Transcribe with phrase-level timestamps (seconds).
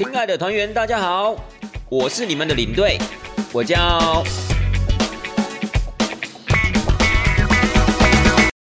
[0.00, 1.36] 亲爱的团员，大家好，
[1.90, 2.96] 我是你们的领队，
[3.52, 4.24] 我叫。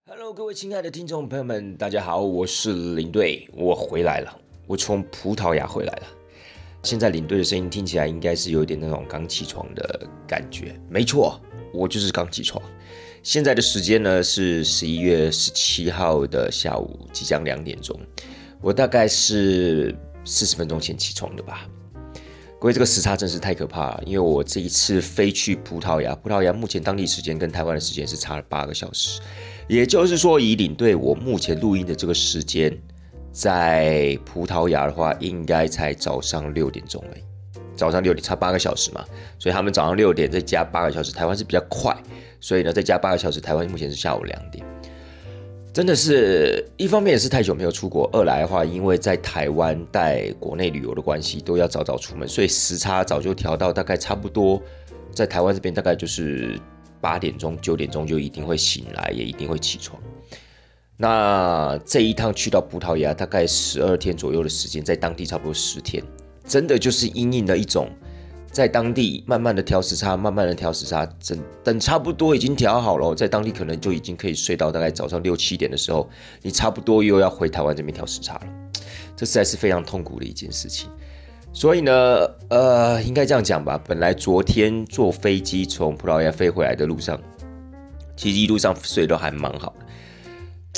[0.06, 6.04] Hello，各位亲爱的听众朋友们，大家好，我是领队，我回来了，我从葡萄牙回来了。
[6.84, 11.40] 现在领队的声音听起来应该是有点那种刚起床的感觉，没错，
[11.74, 12.62] 我就是刚起床。
[13.24, 17.98] 现在的时间呢是十一月十七号的下午，即将两点钟。
[18.60, 19.96] 我大概是
[20.32, 21.68] 四十分钟前起床的吧。
[22.58, 29.20] 各位，这个时差真是太可怕了，因为我这一次飞去葡萄牙，葡萄牙目前当地时间跟台湾的时间是差了八个小时，
[29.68, 32.76] 也就是说，以领队我目前录音的这个时间，
[33.34, 37.20] 在葡萄牙的话，应该才早上六点钟已。
[37.76, 39.04] 早上六点差八个小时嘛，
[39.40, 41.98] 所以他们早上六点再加八个小时，台湾是比较快，
[42.40, 44.64] 所以呢再加八个小时，台湾目前是下午两点，
[45.74, 54.62] 真的是一方面也是太久没有出国，二来的话，因为在台湾带国内旅游的关系，都要早早出门，所以时差早就调到大概差不多，
[55.14, 56.60] 在台湾这边大概就是
[57.00, 60.02] 八点钟九点钟就一定会醒来，也一定会起床。
[60.98, 66.04] 那这一趟去到葡萄牙大概十二天左右的时间，在当地差不多十天。
[66.46, 67.88] 真的就是阴影的一种，
[68.52, 76.10] 在当地慢慢的调时差，慢慢的调时差，等等差不多已经调好了，在当地可能就已经可以睡到大概早上六七点的时候，
[76.42, 78.48] 你差不多又要回台湾这边调时差了，
[79.16, 80.90] 这实在是非常痛苦的一件事情。
[81.54, 81.92] 所以呢，
[82.50, 87.20] 呃，应该这样讲吧，本来昨天坐飞机从葡萄牙飞回来的路上，
[88.18, 89.86] 其实一路上睡都还蛮好的。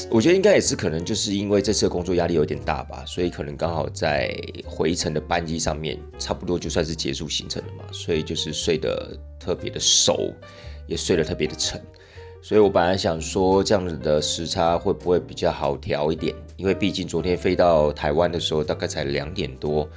[0.10, 10.34] 我觉得应该也是可能就是因为这次工作压力有点大吧，所以可能刚好在回程的班机上面，差不多就算是结束行程了嘛，所以就是睡得特别的熟，
[10.88, 11.82] 也睡得特别的沉。
[12.42, 19.88] 所以我本来想说这样子的时差会不会比较好调一点，因为毕竟昨天飞到台湾的时候大概才两点多，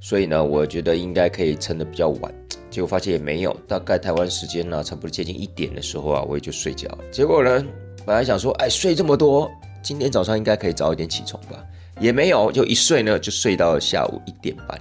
[0.00, 2.32] 所以呢，我觉得应该可以撑得比较晚。
[2.70, 6.86] 结果发现也没有，大概台湾时间呢，差不多接近一点的时候啊，我也就睡觉。
[7.10, 7.64] 结果呢？
[8.08, 9.50] 本来想说，哎，睡这么多，
[9.82, 11.62] 今天早上应该可以早一点起床吧？
[12.00, 14.80] 也没有，就一睡呢，就睡到下午一点半。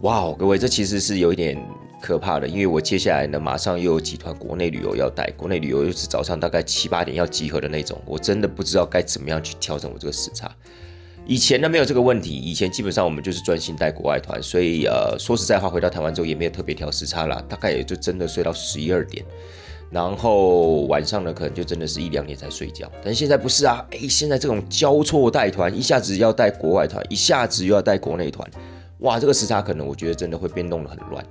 [0.00, 1.56] 哇哦，各位，这其实是有一点
[2.02, 10.50] 可怕的，因为我接下来呢，马上又有几团国内旅游要带，国内旅游又是早上大概七八点要集合的那种，我真的不知道该怎么样去调整我这个时差。
[11.24, 19.24] 以前呢没有这个问题，以前基本上我们就是专心带国外团，所以呃，说实在话，回到台湾之后也没有特别调时差啦，大概也就真的睡到十一二点。
[19.90, 22.90] 然后晚上呢，可能就真的是一两点才睡觉。
[23.04, 28.48] 但现在不是啊，哎，现在这种交错带团，一下子要带国外团，一下子又要带国内团，
[29.00, 31.24] 哇，这个时差可能我觉得真的会变动的很乱。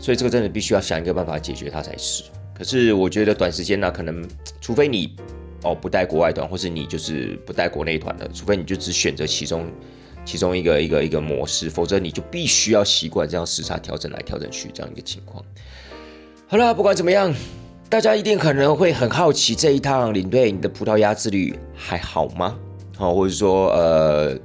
[0.00, 2.24] 所以这个真的必须要想一个办法解决它才是。
[2.52, 4.28] 可是我觉得短时间呢，可能
[4.60, 5.14] 除非你
[5.62, 9.70] 哦不带国外团，或是你就是不带国内团的，除非你就只选择其中
[10.24, 15.44] 其中一个一个一个模式，否则你就必须要习惯这样时差调整来调整去这样一个情况。
[16.48, 17.32] 好了，不管怎么样。
[17.90, 22.54] 大家一定可能会很好奇，这一趟领队你的葡萄牙之旅还好吗？
[22.98, 24.36] 好，或者说，呃，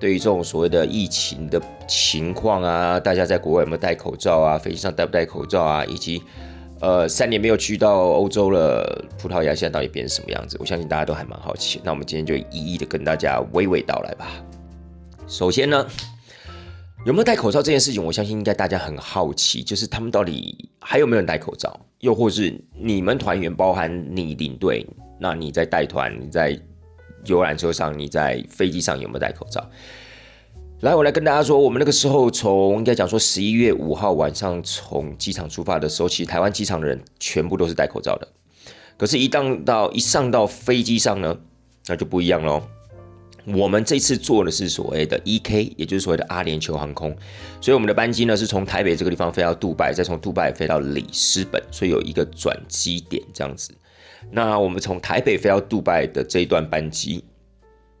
[0.00, 4.58] 对于这种所谓的疫情的情况啊，大家在国外有没有戴口罩啊？
[4.58, 5.84] 飞机上戴不戴口罩啊？
[5.84, 6.20] 以及，
[6.80, 10.56] 呃，三年没有去到欧洲了，葡萄牙现在到底变成什么样子？
[10.58, 11.80] 我相信大家都还蛮好奇。
[11.84, 14.26] 那我们今天就一一的跟大家娓娓道来吧。
[15.28, 15.86] 首先呢。
[17.04, 24.86] 有没有戴口罩这件事情，我相信应该大家很好奇，就是他们到底还有没有人戴口罩，又或是你们团员，包含你领队，
[25.18, 26.56] 那你在带团，你在
[27.24, 29.68] 游览车上，你在飞机上有没有戴口罩？
[30.82, 38.28] 来，我来跟大家说，我们那个时候从应该讲说十一月五号晚上从机场出发的时候，其实台湾机场的人全部都是戴口罩的，
[38.96, 41.36] 可是，一当到一上到飞机上呢，
[41.88, 42.62] 那就不一样喽。
[43.44, 47.10] 我们这次坐的是所谓的 E K，也就是所谓的阿联酋航空，
[47.60, 53.74] 所以我们的班机呢是从台北这个地方飞到杜拜，再从杜拜飞到里斯本，所以有一个转机点这样子。
[54.30, 57.24] 那我们从台北飞到杜拜的这一段班机，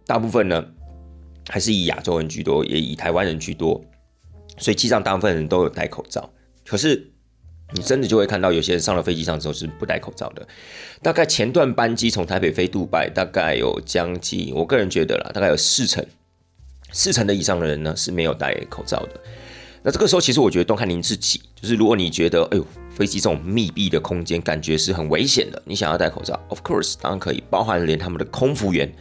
[0.06, 0.64] 大部分呢
[1.48, 3.84] 还是以亚洲人居多，也以台湾人居多，
[4.58, 6.30] 所以机上大部分人都有戴口罩。
[6.64, 7.11] 可是
[7.74, 10.46] 你真的就会看到有些人上了飞机上之后是不戴口罩的。
[11.02, 16.04] 大概前段班机从台北飞杜拜，大概有将近，我个人觉得啦，大概有四成，
[16.92, 19.20] 四成的以上的人呢是没有戴口罩的。
[19.82, 28.92] 那这个时候其实我觉得都看您自己，就是如果你觉得，哎呦，飞机这种密闭的空间感觉是很危险的，你想要戴口罩，of course 当然可以，包含连他们的空服员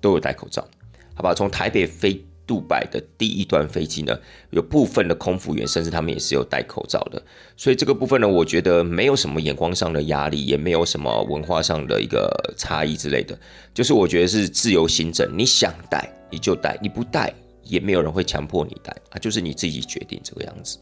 [0.00, 0.66] 都有戴口罩，
[1.14, 1.34] 好吧？
[1.34, 2.24] 从台北飞。
[2.50, 4.18] 杜拜的第一段飞机呢，
[4.50, 7.22] 有部分的空服员甚至他们也是有戴口罩的，
[7.56, 13.38] 所以这个部分呢，我觉得没有什么眼光上的压力，也没有什么文化上的一个差异之类的，
[13.72, 17.32] 就是我觉得是自由行政，你想戴你就戴，你不戴
[17.62, 18.90] 也没有人会强迫你戴。
[19.10, 20.76] 啊，就是你自己决定这个样子。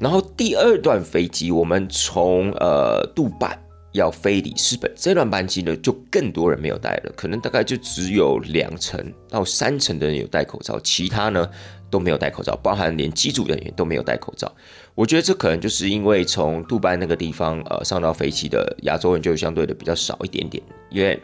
[0.00, 3.56] 然后第二段飞机，我们从呃杜拜
[3.92, 11.48] 要飞里斯本这段班机呢，就更多人没有戴了，可能大概就只有两成到三成的人有戴口罩，其他呢
[11.90, 14.50] 都没有戴口罩，包含连机组人员都没有戴口罩。
[14.94, 21.20] 我觉得这可能就是因为从杜拜那个地方呃上到飞机的亚洲人就相对的比较少一点点，因为。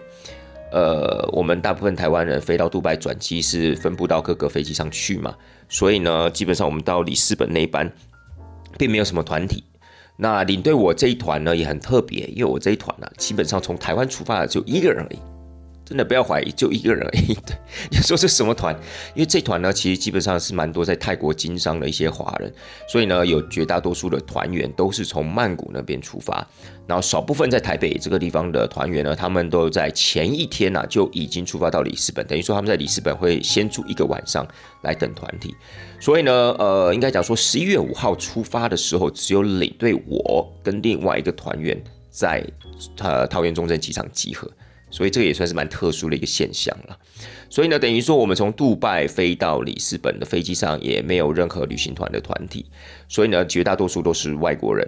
[0.70, 5.34] 呃，我们大部分台湾人飞到杜拜转机是分布到各个飞机上去嘛，
[5.66, 7.90] 所以呢，基本上我们到里斯本那一班，
[8.76, 9.64] 并没有什么团体。
[10.20, 15.18] 那领队我这一团呢也很特别，因为我这一团呢，基本上从台湾出发的就一个人而已。
[15.88, 17.32] 真的不要怀疑，就一个人而已。
[17.46, 17.56] 对，
[17.90, 18.74] 你说是什么团？
[19.14, 22.52] 因为这团呢，其实基本上是蛮多在泰国经商的一些华人，
[22.86, 26.46] 所以呢，有绝大多数的团员都是从曼谷那边出发，
[26.86, 34.46] 然后少部分在台北这个地方的团员呢，他们都在前一天呢就已经出发到里斯本，等于说他们在里斯本会先住一个晚上
[34.82, 35.54] 来等团体。
[35.98, 42.44] 所以呢，呃，应该讲说十一月五号出发的时候，只有领队我跟另外一个团员在
[42.98, 44.46] 呃桃园中正机场集合。
[44.90, 46.98] 所以这个也算是蛮特殊的一个现象了。
[47.50, 52.66] 所以呢，等于说我们从杜拜飞到里斯本的飞机上也没有任何旅行团的团体，
[53.08, 54.86] 所以呢，绝大多数都是外国人，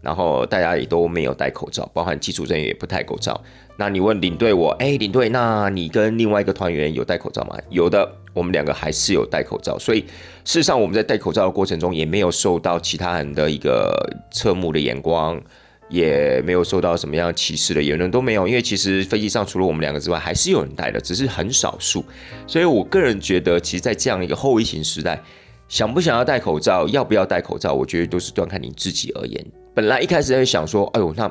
[0.00, 3.38] 然后大家也都没有戴口罩，包含机组人员也不戴口罩。
[3.76, 7.56] 那你问领队我，哎，领队，那你跟另外一个团员有戴口罩吗？
[7.68, 9.78] 有的，我们两个还是有戴口罩。
[9.78, 10.00] 所以
[10.44, 13.94] 事实上我们在戴口罩的过程中也没有受到其他人的一个
[14.32, 15.40] 侧目的眼光。
[15.88, 22.04] 也没有受到什么样歧视的言论都没有，因为其实飞机上除了我们两个之外，还是有人戴的，只是很少数。
[22.46, 25.22] 所以我个人觉得，其实，在这样一个后疫情时代，
[25.68, 29.44] 想不想要戴口罩，要不要戴口罩，我觉得都是端看你自己而言。
[29.74, 31.30] 本来一开始在想说，哎呦，那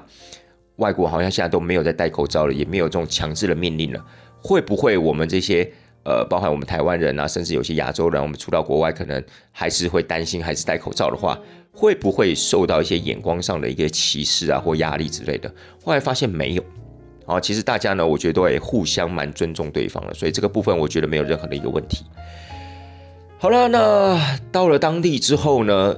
[0.77, 4.05] 外国好像现在都没有在戴口罩了，也没有这种强制的命令了，
[4.41, 5.69] 会不会我们这些
[6.03, 9.21] 呃，包含我们台湾人啊，甚至有些亚洲人，我们出到国外，可能
[9.51, 11.37] 还是会担心，还是戴口罩的话？
[11.79, 15.47] 会不会受到一些眼光上的一个歧视啊，或压力之类的？
[15.85, 16.63] 后来发现没有，
[17.27, 22.03] 啊，其实大家呢，我觉得都也互相蛮尊重对方的，所以这个部分我觉得没有任何的一个问题。
[23.37, 25.95] 好了，那到了当地之后呢，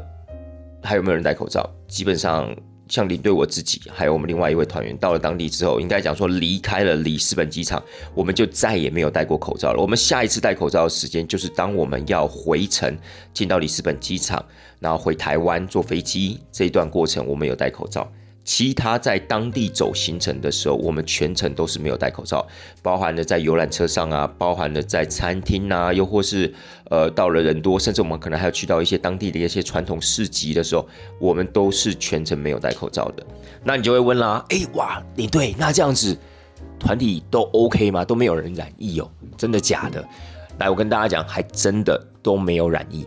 [0.83, 1.69] 还有没有人戴口罩？
[1.87, 2.53] 基本上。
[2.89, 7.81] 像领队我自己，还有我们另外一位团员，到了当地之后，应该讲说离开了里斯本机场，
[8.15, 9.79] 我们就再也没有戴过口罩了。
[9.79, 12.97] 我们下一次戴口罩的时间，就是当我们要回程
[13.31, 14.43] 进到里斯本机场，
[14.79, 18.11] 然后回台湾坐飞机这一段过程，我们有戴口罩。
[18.49, 22.43] 其他在当地走行程的时候，我们全程都是没有戴口罩，
[22.81, 26.51] 包含了在游览车上啊，包含了在餐厅啊，又或是
[26.89, 30.83] 呃到了人多，甚至我们可能还要去到一些当地的一些传统市集的时候，
[31.19, 33.23] 我们都是全程没有戴口罩的。
[33.63, 36.17] 那你就会问啦，哎哇，领队，那这样子
[36.79, 38.03] 团体都 OK 吗？
[38.03, 39.07] 都没有人染疫哦？
[39.37, 40.03] 真的假的？
[40.57, 43.05] 来，我跟大家讲，还真的都没有染疫。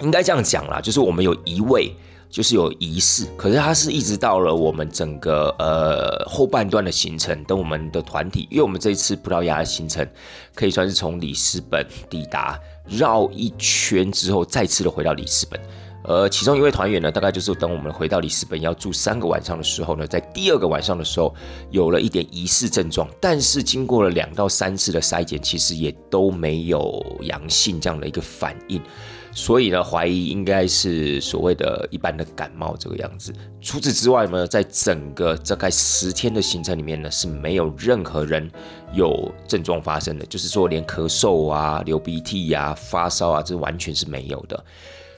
[0.00, 1.92] 应该这样讲啦，就是我们有一位。
[2.32, 10.08] 就是有仪式，可是他是一直到了我们整个呃后半段的行程，等我们的团体，因为我们这一次葡萄牙的行程
[10.54, 12.58] 可以算是从里斯本抵达，
[12.88, 15.60] 绕一圈之后再次的回到里斯本。
[16.04, 21.32] 呃，其中一位团员呢，大概就是等我们回到里斯本要住三个晚上的时候呢，在第二个晚上的时候
[21.70, 28.82] 有了一点疑似症状，但是经过了两到三次的筛检，其实也都没有阳性这样的一个反应。
[29.34, 33.32] 所以呢，怀疑应该是所谓的一般的感冒这个样子。
[33.62, 38.50] 除此之外呢，在整个大概十天的行程里面呢，是没有任何人
[38.92, 44.64] 有症状发生的，就是说连咳嗽啊、流鼻涕呀、发烧啊，这完全是没有的。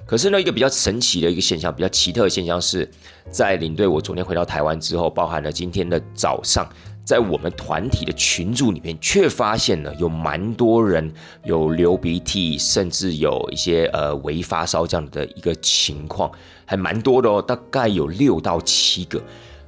[0.07, 2.89] 可是呢，一个比较神奇的一个现象，比较奇特的现象是
[3.31, 6.69] 在领队我昨天回到台湾之后，包含了今天的早上。
[7.05, 11.13] 在我们团体的群组里面，却发现了有蛮多人
[11.45, 16.31] 有流鼻涕，甚至有一些呃微发烧这样的一个情况，
[16.65, 19.23] 还蛮多的哦，大概有六到七个。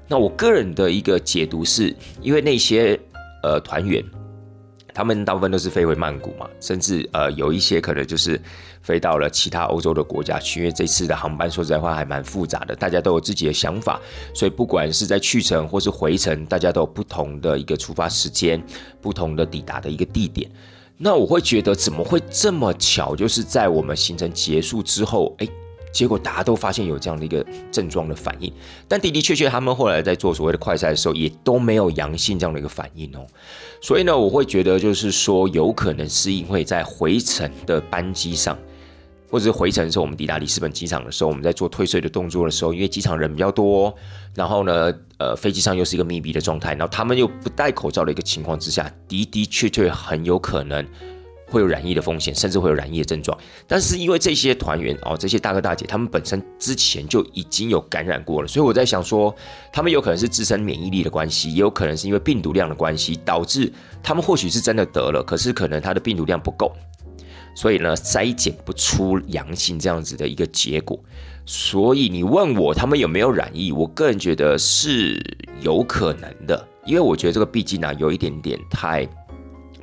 [0.08, 2.98] 那我个人的一个解读是，因为那些
[3.42, 4.02] 呃团员。
[4.96, 8.40] 他们大部分都是飞回曼谷嘛，甚至呃有一些可能就是
[8.80, 14.00] 飞到了其他欧洲的国家去，因为这次的航班说实在话还蛮复杂的，大家都有自己的想法，
[14.32, 18.58] 所以不管是在去程或是回程，大家都有不同的一个出发时间，
[19.02, 20.50] 不同的抵达的一个地点。
[20.96, 25.48] 那我会觉得怎么会这么巧，就是在我们行程结束之后，哎。
[25.96, 28.52] 结果大家都发现有这样的一个症状的反应，
[28.86, 33.26] 但的的确确，他们后来在做所谓的快筛的时候，也都没有阳性这样的一个反应哦。
[33.80, 38.58] 所以呢，我会觉得就是说，有可能是因为在回程的班机上，
[39.30, 43.94] 或者是回程的时候，我们抵达里斯本机场的时候，我们在做退税的动作的时候，因为机场人比较多，
[44.34, 50.86] 然后呢，呃，飞机上又是一个密闭的状态，然后他们又不戴口罩的一个情况之下，的的确确很有可能
[51.48, 53.36] 会有染疫的风险，甚至会有染疫的症状。
[53.66, 59.34] 但是因为这些团员哦，这些大哥大姐，他们本身之前就已经有感染过了，所以我在想说，
[59.72, 63.72] 他们有可能是自身免疫力的关系，也有可能是因为病毒量的关系，导致
[64.02, 66.72] 他们或许是真的得了，可是可能他的病毒量不够，
[67.54, 70.98] 所以呢筛检不出阳性这样子的一个结果。
[71.46, 75.22] 所以你问我他们有没有染疫，我个人觉得是
[75.60, 79.08] 有可能的，因为我觉得这个毕竟呢有一点点太。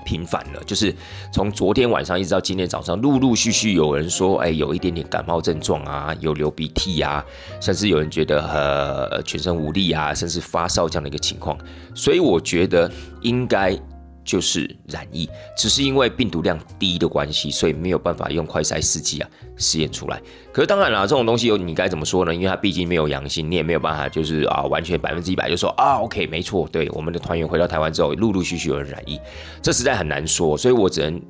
[0.04, 0.94] 频繁了，就是
[1.32, 7.24] 从昨天晚上一直到今天早上，陆陆续续有人说，哎，有一点点感冒症状啊，有流鼻涕啊，
[7.60, 11.58] 甚至有人觉得呃全身无力啊，甚至发烧这样的一个情况，
[11.96, 12.92] 所以我觉得
[13.22, 13.78] 应该。
[14.24, 20.22] 就是染疫，只是因为病毒量低的关系，所以没有办法用快筛试剂啊试验出来。
[20.52, 22.34] 可是当然啦，这种东西有你该怎么说呢？
[22.34, 29.20] 因为它毕竟没有阳性，你也没有办法就是啊完全百分之一百就说啊 OK 没错，对我们的团员回到台湾之后，陆陆续续有人染疫，
[29.62, 30.58] 这实在很难说。
[30.58, 31.22] 所以我只能，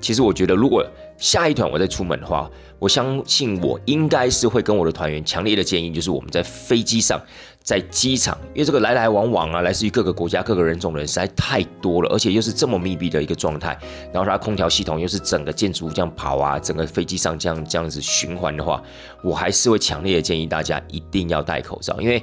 [0.00, 0.84] 其实我觉得如果
[1.18, 7.20] 下一团我再出门的话，我相信我应该是会跟我的团员强烈的建议，就是我们在飞机上。
[7.62, 13.78] 在机场，因为这个来来往往啊，来自于各个国家、各个人种的人实在太多了，而且又是这么密闭的一个状态，
[14.12, 18.82] 然后它空调系统又是整个建筑物这样跑啊，整个飞机上这样这样子循环的话，
[19.22, 22.20] 我还是会强烈的建议大家一定要戴口罩，因为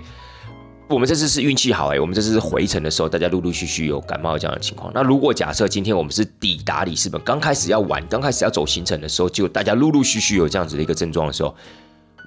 [0.89, 4.91] 我们这次是运气好哎，我们这次是回程的时候，大家陆陆续续有感冒这样的情况。
[4.93, 11.55] 那如果假设今天我们是抵达里斯本，刚开始要玩，刚开始要走行程的时候，就大家陆陆续续有这样子的一个症状的时候。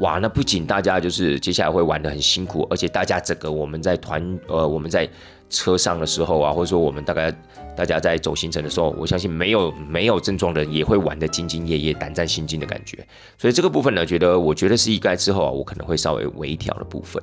[0.00, 5.08] 哇，那不仅大家就是接下来会玩的很辛苦，而且大家整个我们在团呃我们在
[5.48, 7.30] 车上的时候啊，或者说我们大概
[7.76, 13.06] 大家在走行程的时候，我相信没有没有症状的人也会玩的兢兢业业、胆战心惊的感觉。
[13.36, 17.22] 所以这个部分呢，觉得我觉得是一概之后啊，我可能会稍微微调的部分。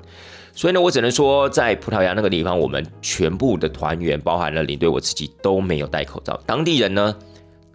[0.53, 7.15] 所以呢，我只能说在葡萄牙那个地方，我们全部的团员，包含了领队我自己都没有戴口罩，当地人呢。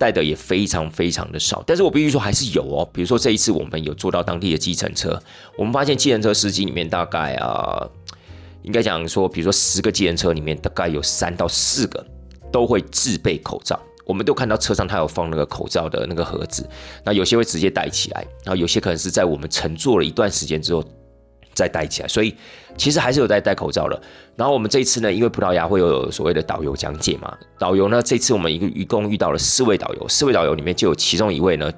[0.03, 2.91] 带的也非常非常的少，但是我必须说还是有哦。
[2.93, 5.17] 比如说这一次我们有坐到当地的计程车，
[5.57, 7.89] 我们发现计程车司机里面大概啊，
[8.65, 12.05] 应该讲说，比如说十个计程车里面大概有三到四个
[12.51, 16.69] 都会自备口罩，我们都看到车上他有放那个口罩的那个盒子，
[17.05, 20.85] 那有些会直接戴起来，然后有些可能是在我们乘坐了一段时间之后。
[21.55, 22.35] 再戴起来，所以
[22.77, 24.01] 其实还是有在戴口罩的。
[24.37, 31.71] 然后我们这一次呢，因为葡萄牙会有所谓的导游讲解嘛，导游呢这次我们一个一共遇到了四位导游，四位导游里面就有其中一位呢，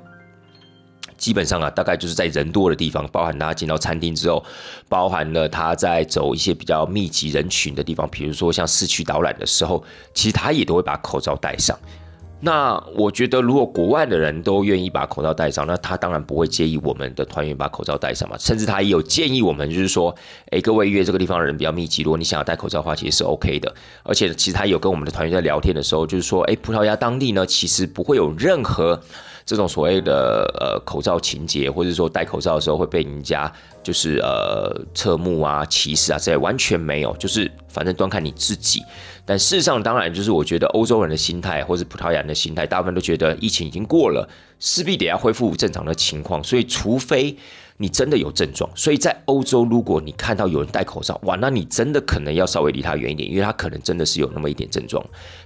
[1.16, 4.44] 基本上啊，大概就是在人多的地方，包含他进到餐厅之后，
[4.88, 11.76] 包含了他在走一些比较密集人群的地方，比如说像市区导览的时候，其实他也都会把口罩戴上。
[12.40, 18.36] 那我觉得，如果国外的人都愿意把口罩戴上，那他当然不会介意我们的团员把口罩戴上嘛。
[18.38, 20.14] 甚至他也有建议我们，就是说，
[20.50, 23.74] 哎，各位约这个地方的人比较密集，如果你想要戴口罩的话，其实是 OK 的。
[24.02, 29.00] 而且，其实他有跟我们的团员在聊天的时候，就是说，哎，葡萄牙当地呢，其实不会有任何
[29.46, 38.82] 这种所谓的呃口罩情节，或者说戴口罩的时候会被人家就是呃侧目啊、歧视啊这些，完全没有，就是反正端看你自己。
[39.26, 44.28] 但事实上，当然就是我觉得欧洲人的心态，或是葡萄牙人的心态，大部分都觉得疫情已经过了，
[44.60, 46.44] 势必得要恢复正常的情况。
[46.44, 47.34] 所以，除非
[47.78, 55.02] 你真的有症状，所以在欧洲，如果你看到有人戴口罩，哇，那你真的可能要稍微离他远一点，因为他可能真的是有那么一点症状。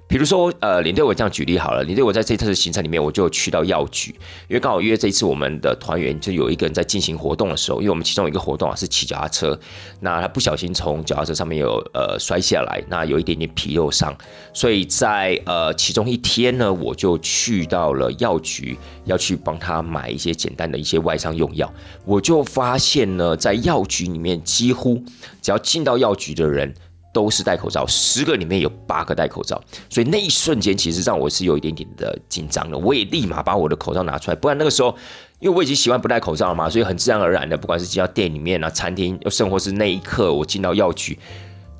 [0.08, 4.10] 比如说，呃，领队我这样举例好了，领队我在这次行程里面，我就去到药局，
[4.48, 9.60] 因为刚好约这一次我们的团员就有一个人在进行活动的时候，因为我们其中一个活动啊是骑脚踏车，
[10.00, 14.16] 那他不小心从脚踏车上面有呃摔下来，那有一点点皮肉伤，
[14.54, 21.70] 所以在呃其中一天呢，我就去到了药局，要去帮他买一些简单的一些外伤用药，
[22.06, 25.04] 我就发现呢，在药局里面几乎
[25.42, 26.74] 只要进到药局的人。
[27.18, 29.60] 都是戴口罩，十个里面有八个戴口罩，
[29.90, 32.78] 所以那一瞬间其实让我是有一点点的紧张的。
[32.78, 34.94] 我也立马把我的口罩拿出来，不然那个时候，
[35.40, 41.18] 因为我已经习惯不戴口罩了嘛，所以很自然而然的，不管是进到店里面啊、餐厅，又甚或是那一刻我进到药局，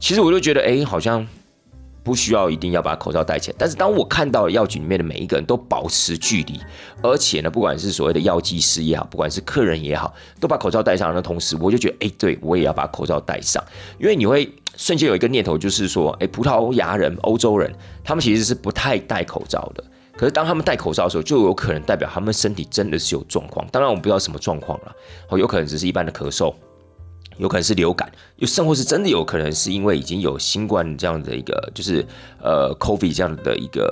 [0.01, 1.25] 其实我就觉得，哎，好像。
[2.09, 6.59] 不需要一定要把口罩戴起来，但是当我看到药局里面的每一个人都保持距离，
[7.03, 13.63] 而且呢，不管是所谓的药剂师也好，不管是客人也好，都把口罩戴上的同时，我就觉得，哎，对我也要把口罩戴上，
[13.99, 17.71] 因为你会瞬间有一个念头，就是说，哎，葡萄牙人、欧洲人，
[18.03, 19.85] 他们其实是不太戴口罩的，
[20.17, 23.67] 可是当他们戴口罩的时候，就有可能代表他们身体真的是有状况。
[23.71, 24.97] 当然，我们不知道什么状况了，
[25.29, 26.55] 哦，有可能只是一般的咳嗽。
[27.39, 32.05] 有可能是流感，又甚或是真的有可能是因为已经有新冠这样的一个，就是
[32.43, 33.91] 呃，COVID 这样的一个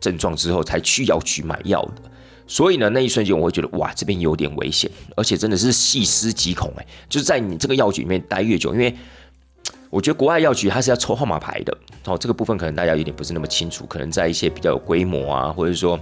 [0.00, 2.02] 症状之后才去药局买药的。
[2.46, 8.94] 所以呢，那一瞬间我会觉得哇，这边有点危险，而且真的是细思极恐哎，就是在你这个药局里面待越久，因为
[9.88, 15.98] 我觉得国外药局它是要抽号码牌的，哦，这个部分可能大家有点不是那么清楚，可能在一些比较有规模啊，或者说。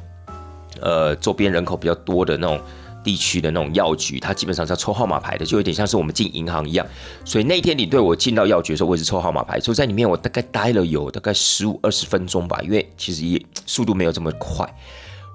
[0.80, 2.61] 呃周边人口比较多的那种
[3.02, 6.87] 地区的那种药局，它基本上是要抽号码牌的，就有点像是我们进银行一样。
[7.25, 14.69] 所以那天你对我进到药局的时候，我也是抽号码牌，所以在里面我大概待了有大概十五二十分钟吧，因为其实也速度没有这么快，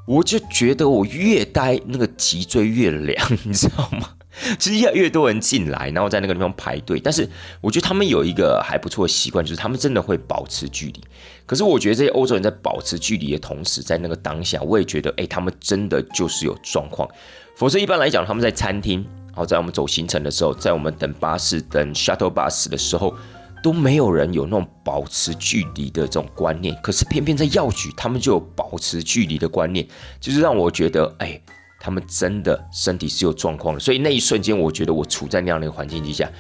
[0.05, 4.09] 我就觉得我越待那个脊椎越凉，你知道吗？
[4.57, 6.99] 其实越来越多人进来，然后在那个地方排队。
[6.99, 7.29] 但是
[7.61, 10.99] 我觉得他们有一个还不错的习惯，就是他们真的会保持距离。
[11.45, 17.07] 可是我觉得这些欧洲人在保持距离的同时，在那个当下，我也觉得，哎，他们真的就是有状况。
[17.55, 23.15] 否则一般来讲，他们在餐厅，然后在我们走行程的时候，在我们等巴士、等 shuttle bus 的时候，
[23.61, 26.75] 都没有人有那种保持距离的这种观念。
[26.81, 29.87] 可是偏偏在药局，他们就有保持距离的观念，
[30.19, 31.41] 就是让我觉得，哎。
[31.85, 36.31] 他们真的身体是有状况的，所以那一瞬间，我觉得我处在那样的一个环境之下，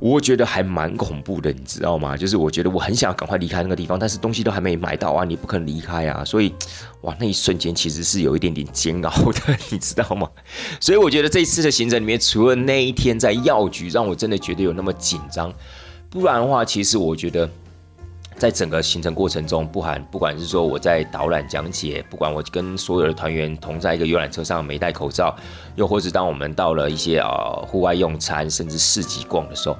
[0.00, 2.16] 我觉得还蛮恐怖的，你知道吗？
[2.16, 6.52] 就是我觉得我很想要赶快离开那个地方，但是东西都还没买到啊，你不肯离开啊，所以
[7.02, 10.28] 哇，那一瞬间其实是有一点点煎熬的， 你知道吗？
[10.80, 15.52] 所以我觉得这一次的行程里面，除了那一天在药局让我真的觉得有那么紧张，
[16.10, 17.48] 不然的话，其实我觉得。
[18.42, 25.32] 在整个行程过程中，不含不管是说我在导览讲解，不管我跟所有的团员同在一个游览车上没戴口罩，
[25.76, 29.76] 又或者当我们到了一些呃户外用餐，甚至市集逛的时候，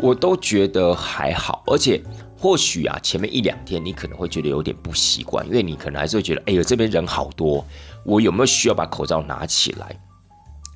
[0.00, 1.62] 我都觉得还好。
[1.68, 2.02] 而且
[2.36, 7.64] 或许啊，前面一两天你可能会觉得有点不习惯，因为你可能还是会觉得，哎呦这边人好多，
[8.04, 9.96] 我有没有需要把口罩拿起来？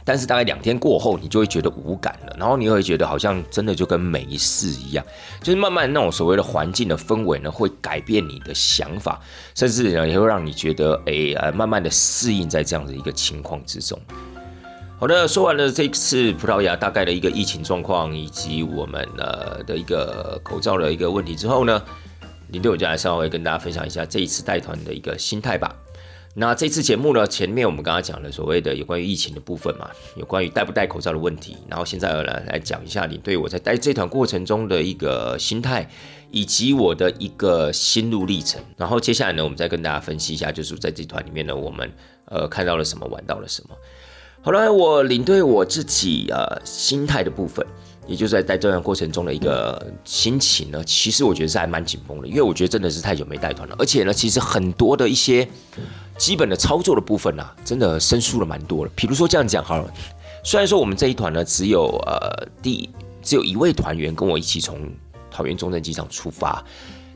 [0.04, 5.04] 但是大概两天过后，你就会觉得无感了，然后你会觉得好像真的就跟没事一样，
[5.40, 9.18] 就是慢慢那种所谓的环境的氛围呢，会改变你的想法，
[9.54, 13.98] 甚至呢也会让你觉得，哎呃，慢慢的适应在这样的一个情况之中。
[15.00, 21.82] 好的，说完了这次葡萄牙大概的一个疫情状况，以及我们呃的一个口罩的一个问题之后呢，
[22.48, 25.74] 林队我就来稍微跟大家分享一下这一次带团的一个心态吧。
[26.36, 35.88] 那这次节目呢，前面我们刚刚讲了所谓的有关于疫情的部分嘛，有关于戴不戴口罩的问题，然后现在来来讲一下你对我在带这团过程中的一个心态，
[36.32, 38.60] 以及我的一个心路历程。
[38.76, 41.88] 然后接下来呢，我们再跟大家分析一下，就是在这团里面呢，我们
[42.24, 43.76] 呃看到了什么，玩到了什么。
[44.42, 47.64] 好了，我领队我自己呃心态的部分。
[48.06, 55.48] 也就是在带这段过程中的一个心情呢，其实我觉得是还蛮紧绷的，因为我觉得真的是太久没带团了，而且呢，其实很多的一些
[56.18, 58.90] 基本的操作的部分呢，真的生疏了蛮多了。
[58.94, 59.92] 比如说这样讲好了，
[60.42, 62.88] 虽然说我们这一团呢只有呃第
[63.22, 64.78] 只有一位团员跟我一起从
[65.30, 66.62] 桃园中正机场出发。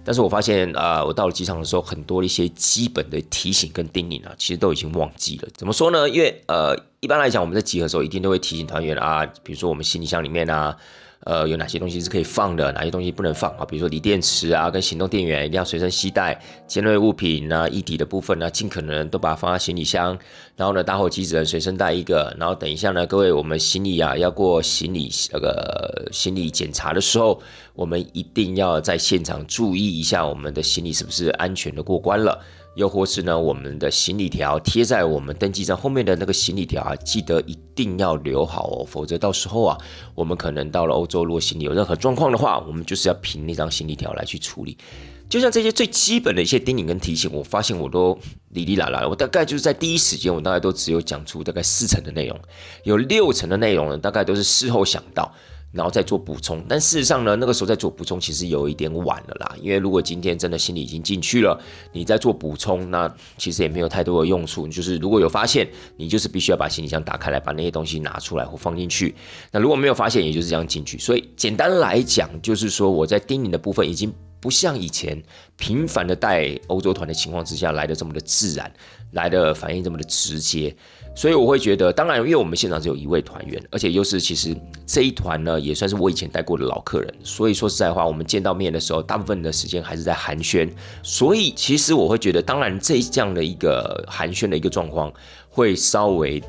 [0.08, 5.48] 但是我发现，啊，我到了机场的时候，很多一些基本的提醒跟叮咛啊，其实都已经忘记了。
[5.54, 6.08] 怎么说呢？
[6.08, 10.74] 因为，呃，一般来讲，我们在集合的时候，一定都会提醒团员啊，比如说我们行李箱里面啊。
[11.24, 13.64] 呃，有哪些东西是可以放的，哪些东西不能放啊？
[13.64, 16.40] 比如说锂电池啊，跟行动电源一定要随身携带。
[16.66, 20.16] 尖锐物品啊，液体的部分呢，尽可能都把它放在行李箱。
[20.56, 22.34] 然后呢，打火机只能随身带一个。
[22.38, 27.42] 然后等一下呢，各位，我们行李啊要过行李那个行李检查的时候，
[27.74, 32.40] 我们一定要在现场注意一下我们的行李是不是安全的过关了。
[32.74, 39.78] 又或是呢，我们的行李条贴在我们登记证后面的那个行李条啊，记得一定要留好哦，否则到时候啊，
[40.14, 44.78] 我们可能到了欧洲，如果行李有任何状况的话，我们就是要凭那张行李条来去处理。
[45.28, 48.18] 就像这些最基本的一些叮咛跟提醒，我发现我都
[48.50, 52.38] 哩哩啦啦，我大概就是在第一时间，我大概都只有讲出大概四成的内容，
[52.84, 55.30] 有六成的内容呢，大概都是事后想到。
[55.70, 59.54] 然后再做补充，但事实上呢，那个时候在做补充其实有一点晚了啦。
[59.60, 61.60] 因为如果今天真的心里已经进去了，
[61.92, 64.66] 你在做补充，那其实也没有太多的用处。
[64.66, 69.14] 就是如果有发现，你就是必须要把行李箱打开来，把那些东西拿出来或放进去。
[69.52, 70.96] 那如果没有发现，也就是这样进去。
[70.98, 75.20] 所以简单来讲，就是说我在叮咛的部分已经不像以前
[75.56, 78.72] 频繁的带欧洲团的情况之下来的这么的自然，
[79.12, 80.74] 来的反应这么的直接。
[81.16, 90.70] 所以我会觉得，当然，因为我们现场只有一位团员，而且又是其实这一团呢，也算是我以前带过的老客人，所以说实在话，我们见到面的时候，大部分的时间还是在寒暄。
[91.02, 95.12] 所以其实我会觉得，当然这这样的一个寒暄的一个状况，
[95.48, 96.40] 会稍微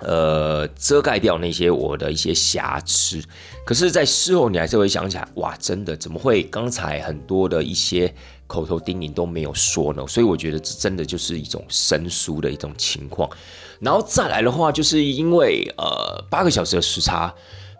[0.00, 3.22] 呃遮盖掉那些我的一些瑕疵。
[3.64, 8.14] 可是，在事后你还是会想起来，哇，真的怎么会刚才很多的一些
[8.46, 10.06] 口头叮咛都没有说呢？
[10.06, 13.28] 所以我觉得这真的就是一种生疏的一种情况。
[13.80, 17.34] 然后再来的话，就是因为呃八个小时的时差，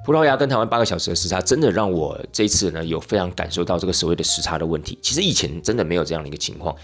[0.05, 4.99] 葡萄牙跟台湾八个小时的时差，真的让我这次呢有非常感受到这个所谓的时差的问题。
[5.01, 6.75] 其实以前真的没有这样的一个情况，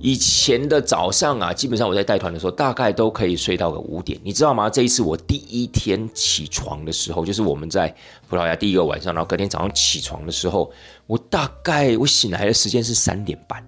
[0.00, 4.68] 以前的早上啊，基本上我在带团的时候，大概都可以睡到个五点，你知道吗？
[4.70, 7.94] 这一次我第一天起床的时候，就是我们在
[8.28, 10.72] 葡萄牙第一个晚上，然后隔天早上起床的时候，
[11.06, 13.64] 我大概我醒来的时间是三点半。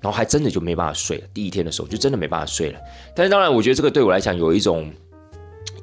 [0.00, 1.24] 然后还真的就没办法睡了。
[1.32, 2.80] 第一天的时候就真的没办法睡了。
[3.14, 4.92] 但是当然，我觉得这个对我来讲有一种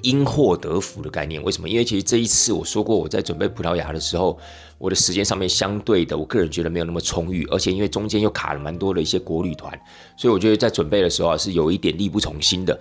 [0.02, 1.42] 因祸得福的概念。
[1.42, 1.70] 为什么？
[1.70, 4.38] 因为其实这一次我说过，我在准备葡萄牙的时候，
[4.80, 9.80] 我的时间上面相对的，我个人觉得没有那么充裕，而且因为中间又卡了蛮多的一些国旅团，
[10.18, 12.80] 所以我觉得在准备的时候啊，是有一点力不从心的。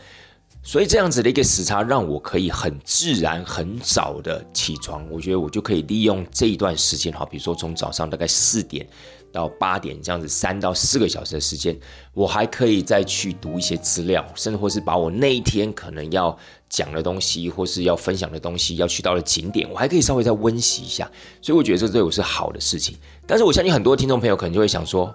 [0.62, 5.04] 所以这样子的一个时差，让我可以很自然、很早的起床。
[5.10, 8.86] 我觉得我就可以利用这一段时间，哈，比如说从早上大概四点
[9.32, 11.78] 到八点这样子，三到四个小时的时间，
[12.14, 16.36] 我还可以再去读一些资料，甚至或是把我那一天可能要
[16.68, 21.10] 讲的东西，或是要分享的东西，要去到的景点，我还可以稍微再温习一下。
[21.40, 22.96] 所以我觉得这对我是好的事情。
[23.26, 25.14] 但是我相信很多听众朋友可能就会想说，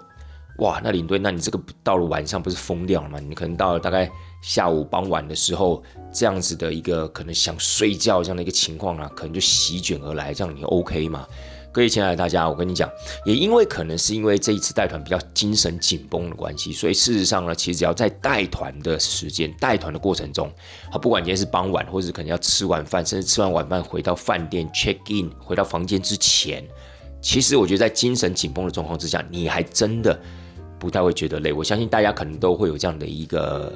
[0.60, 3.20] 哇，那领队，那你这个到了晚上不是疯掉了吗？
[3.20, 4.10] 你可能到了大概。
[4.44, 11.26] 下午傍晚的时候，这样子的一个可能想睡觉这样的一个情况啊，可能就席卷而来，这样你 OK 吗？
[11.74, 12.88] 各位亲爱的大家，我跟你讲，
[13.26, 20.52] 也因为可能是因为这一次带团比较精神紧绷的关系，所以事实上呢，其实只要在带团的时间、带团的过程中，
[20.92, 26.64] 好，不管今天是傍晚，或者是可能要吃晚饭，甚至吃完晚饭回到饭店 check in，回到房间之前，
[27.20, 30.22] 其实我觉得在精神紧绷的状况之下，你还真的
[30.78, 31.52] 不太会觉得累。
[31.52, 33.76] 我相信大家可能都会有这样的一个。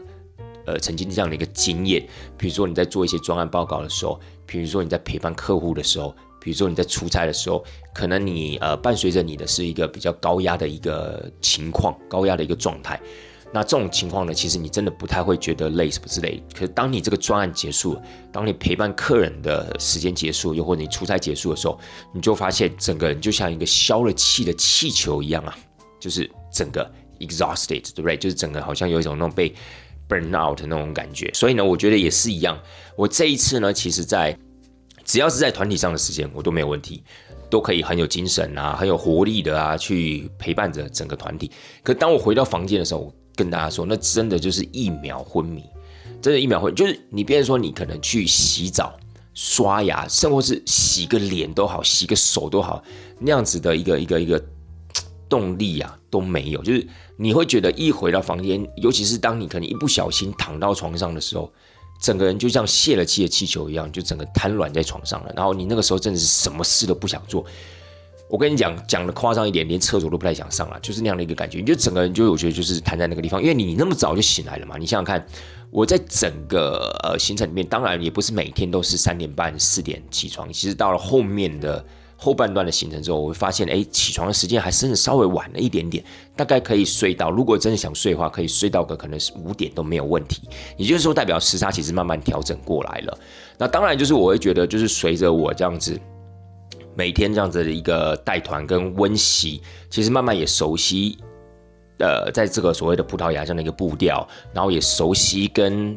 [0.67, 2.05] 呃，曾经这样的一个经验，
[2.37, 6.13] 比如说你在做一些专案报告的时候，比如说你在陪伴客户的时候，
[6.47, 7.61] 比如说你在出差的时候，
[7.93, 12.97] 可能你呃伴随着你的是一个比较高压的一个情况，高压的一个状态。
[13.51, 16.41] 那这种情况呢，其实你真的不太会觉得累什么之类。
[16.53, 17.99] 可是当你这个专案结束，
[18.31, 21.77] 当你陪伴客人的时间结束，又或者你出差结束的时候，
[22.13, 25.53] 你就发现整个人就像一个消了气的气球一样啊，
[25.99, 28.15] 就是整个 exhausted，对不对？
[28.15, 29.53] 就是整个好像有一种那种被。
[30.09, 32.57] burn out 的那种感觉，所以呢，我觉得也是一样。
[32.95, 34.33] 我这一次呢，其实，在
[35.07, 37.01] 只要是在团体上的时间，我都没有问题，
[37.49, 41.49] 都可以很有精神啊，很有活力的啊，去陪伴着整个团体。
[41.81, 45.63] 可当我回到房间的时候，我跟大家说，那真的就是一秒昏迷，
[46.21, 48.95] 真的，一秒昏，就是你，别说你可能去洗澡、
[49.33, 52.83] 刷牙，甚或是洗个脸都好，洗个手都好，
[53.17, 54.43] 那样子的一个一个一个
[55.29, 56.85] 动力啊都没有，就是。
[57.19, 61.51] 你会觉得一回到房间，尤其是当你可能一不小心躺到床上的时候，
[61.99, 65.33] 整个人就像泄了气的气球一样，就整个瘫软在床上了。
[65.35, 67.45] 然后你那个时候真的是什么事都不想做。
[68.29, 71.59] 我跟你讲，讲的夸张一点，连厕所都不太想上了，就是那样的一个感觉。
[71.59, 74.77] 你就整个人就我觉得就是瘫在那个地方，因为你那么早就醒来了嘛。
[74.77, 75.25] 你想想看，
[75.69, 81.85] 我在整个呃行程里面，当然也不是每天都是三点半四点起床，其实到了后面的。
[82.19, 86.03] 后半段的行程之后，我会发现，哎，起床的时间还真的稍微晚了一点点，
[86.35, 90.49] 大概可以睡到，如果真的想睡的话，可以睡到个可能是五点都没有问题。
[90.77, 93.17] 也就是说，代表时差其实慢慢调整过来了。
[93.57, 95.99] 那当然就是我会觉得，就是随着我这样子
[96.95, 101.19] 每天这样子的一个带团跟温习，其实慢慢也熟悉，
[101.99, 105.95] 呃，在这个所谓的葡萄牙这样的一个步调，然后也熟悉跟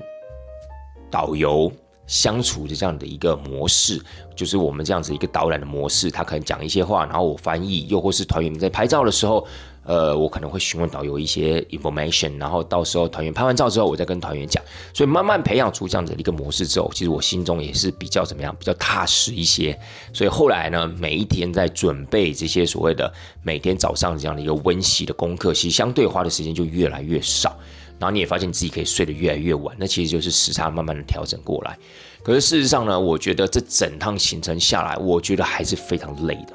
[1.10, 1.72] 导游。
[2.10, 4.02] 相处的这样的一个模式，
[4.34, 6.10] 就是我们这样子一个导览的模式。
[6.10, 9.46] 他可能讲一些话，然后我翻译，又或是团员们在拍照的时候，
[9.84, 14.60] 呃，我可能会询问导游一些 information，然后到时候团员拍完照之后，我再跟团员讲。
[14.92, 19.78] 所以慢慢培养出这样子的一个模式之后，其实我心中也是比较怎么样，比较踏实一些。
[20.12, 23.12] 所以后来呢，每一天在准备这些所谓的
[23.44, 27.56] 每天早上这样的一个温习的功课，其实相对花的时间就越来越少。
[28.00, 31.78] 然后你也发现自己可以睡得越来越晚，那其实就是时差慢慢的调整过来。
[32.22, 36.54] 可是事实上呢，我觉得这整趟行程下来，我觉得还是非常累的。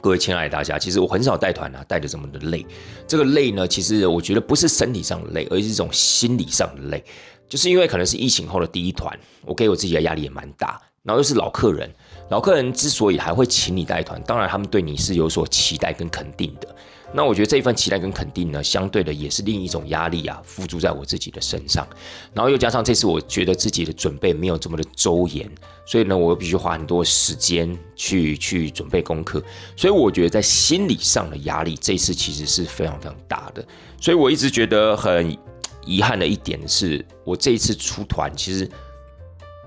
[0.00, 2.64] 各位亲爱的大家，其实我很少带团啊，带的这么的累。
[3.06, 7.04] 这个累呢，其实我觉得不是身体上的累，而是一种心理上的累。
[7.48, 10.80] 就是因为可能是疫情后的第一团，我给我自己的压力也蛮大。
[11.04, 11.92] 然后又是老客人，
[12.30, 16.74] 老客人之所以还会请你带团，当然他们对你是有所期待跟肯定的。
[17.14, 21.86] 那我觉得这一份期待跟肯定呢，相对的也是另一种压力啊，付诸在我自己的身上。
[22.32, 25.46] 然后又加上这次我觉得自己的准备没有这么的周延，
[25.84, 29.42] 所以呢，我又必须花很多时间去去准备功课。
[29.76, 33.62] 所以我觉得在心理上的压力，这次其实是非常非常大的。
[34.00, 35.36] 所以我一直觉得很
[35.84, 38.66] 遗憾的一点是，我这一次出团，其实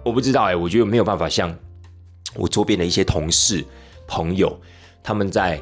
[0.04, 1.56] 我不知道哎，我觉得没有办法像
[2.34, 3.64] 我周边的一些同事
[4.08, 4.60] 朋友
[5.04, 5.62] 他们在。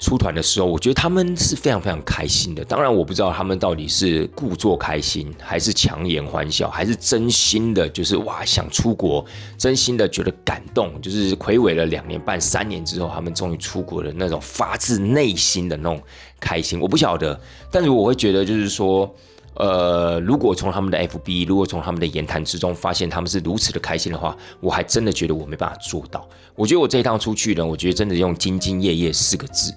[0.00, 2.64] 出团的时候，我觉得他们是非常非常开心的。
[2.64, 9.22] 当然，我不知道他们到底是故作开心，还是强颜欢笑，还是真心的，就是哇想出国，
[9.58, 16.02] 真心的觉得感动，就是魁违了两年半、三年之后，他们终于出国的那种发自内心的那种
[16.40, 17.38] 开心，我不晓得。
[17.70, 19.14] 但是我会觉得，就是说，
[19.52, 26.26] 呃，如果从他们的 FB，如果从他们的言谈之中发现他们是如此的开心的话，我还真的觉得我没办法做到。
[26.54, 29.70] 我觉得我这一趟出去呢，我觉得真的用兢兢业业四个字。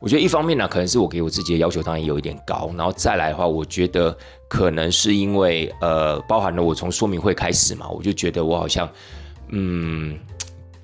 [0.00, 4.16] 我觉得一方面呢，可能是我给我自己的要求当然有一点高，然后再来的话，我觉得
[4.48, 8.88] 可能是因为呃，包含了我从说明会开始嘛，我就觉得我好像
[9.48, 10.18] 嗯。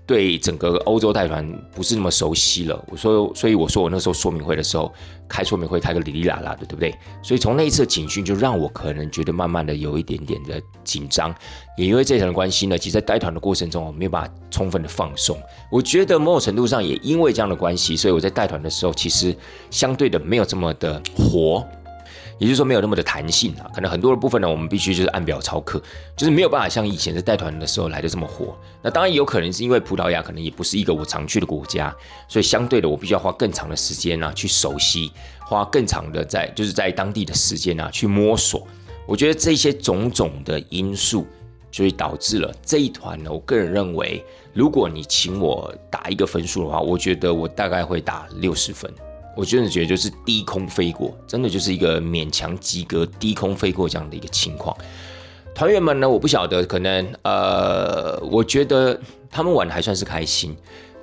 [0.06, 4.92] 对整个欧洲带团不是那么熟悉了，我说，所以我说我那时候说明会的时候
[5.28, 6.94] 开说明会开个哩哩啦啦的，对不对？
[7.22, 11.34] 所以从那一次警讯就让我可能觉得慢慢的有一点点的紧张，
[11.76, 15.36] 也因为这层的关系呢，其实在带团的过程中我没有办法充分的放松。
[15.72, 19.36] 我觉得某种程度上也因为这样的关系，所以我在带团的时候其实
[19.70, 21.66] 相对的没有这么的活。
[22.38, 25.82] 也就是说，没有那么的弹性啊，可能很多的部分呢，我们必须就是按表操课，
[26.14, 28.56] 就是没有办法像以前在带团的时候来的这么火。
[28.82, 31.94] 那当然也有可能是因为葡萄牙可能也不是一个我常去的国家，
[32.28, 35.10] 所以相对的我必须要花更长的时间呢去熟悉，
[35.46, 38.66] 花更长的在就是在当地的时间呢去摸索。
[39.06, 41.26] 我觉得这些种种的因素，
[41.70, 43.32] 就会导致了这一团呢。
[43.32, 44.22] 我个人认为，
[44.52, 48.92] 如果你请我打一个分数的话，我觉得我大概会打六十分。
[49.36, 54.76] 我真的觉得就是低空飞过，真的就是一个勉强及格低空飞过这样的一个情况。
[55.54, 58.98] 团员们呢，我不晓得，可能呃，我觉得
[59.30, 60.56] 他们玩的还算是开心。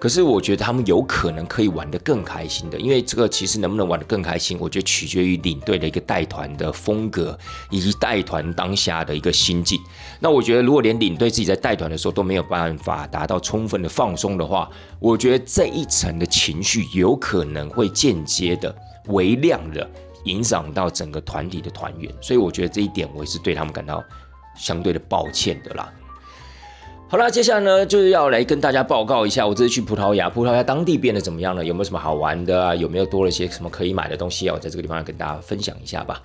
[0.03, 7.39] 可是我觉得他们有可能可以玩得更开心的，因为这个其实能不能玩得更开心，我觉得取决于领队的一个带团的风格
[7.69, 9.79] 以及带团当下的一个心境。
[10.19, 19.89] 那我觉得如果连领队自己在带团的时候都没有办法达到充分的放松的话，我觉得这一层的情绪有可能会间接的、微量的
[20.25, 22.13] 影响到整个团体的团员。
[22.19, 24.03] 所以我觉得这一点我也是对他们感到
[24.57, 25.89] 相对的抱歉的啦。
[27.13, 31.63] 好了，接下来呢就是要来跟大家报告一下，我这次去葡萄牙，葡萄牙当地变得怎么样了？
[31.63, 32.73] 有没有什么好玩的啊？
[32.73, 34.55] 有没有多了些什么可以买的东西啊？
[34.55, 36.23] 我在这个地方跟大家分享一下吧。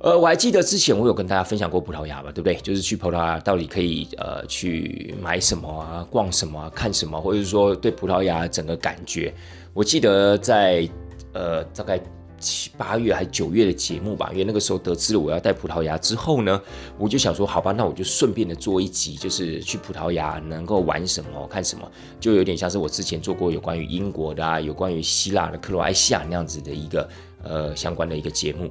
[0.00, 2.56] 呃，我还记得之前我有跟大家分享过葡萄牙吧，对不对？
[2.56, 9.32] 就是去葡萄牙到底可以呃去买什么啊，逛什么啊，看什么，或者是说对葡萄牙整个感觉。
[9.74, 10.88] 我记得在
[11.34, 12.00] 呃大概。
[12.38, 16.60] 七八月还九月的节目吧，因为那个时候得知了我要带葡萄牙之后呢，
[16.98, 27.08] 我就想说，好吧，那我就顺便的做一集，就是去葡萄牙能够玩什么、看什么，就有点像是我之前做过有关于英国的啊，有关于希腊的克罗埃西亚那样子的一个
[27.42, 28.70] 呃相关的一个节目。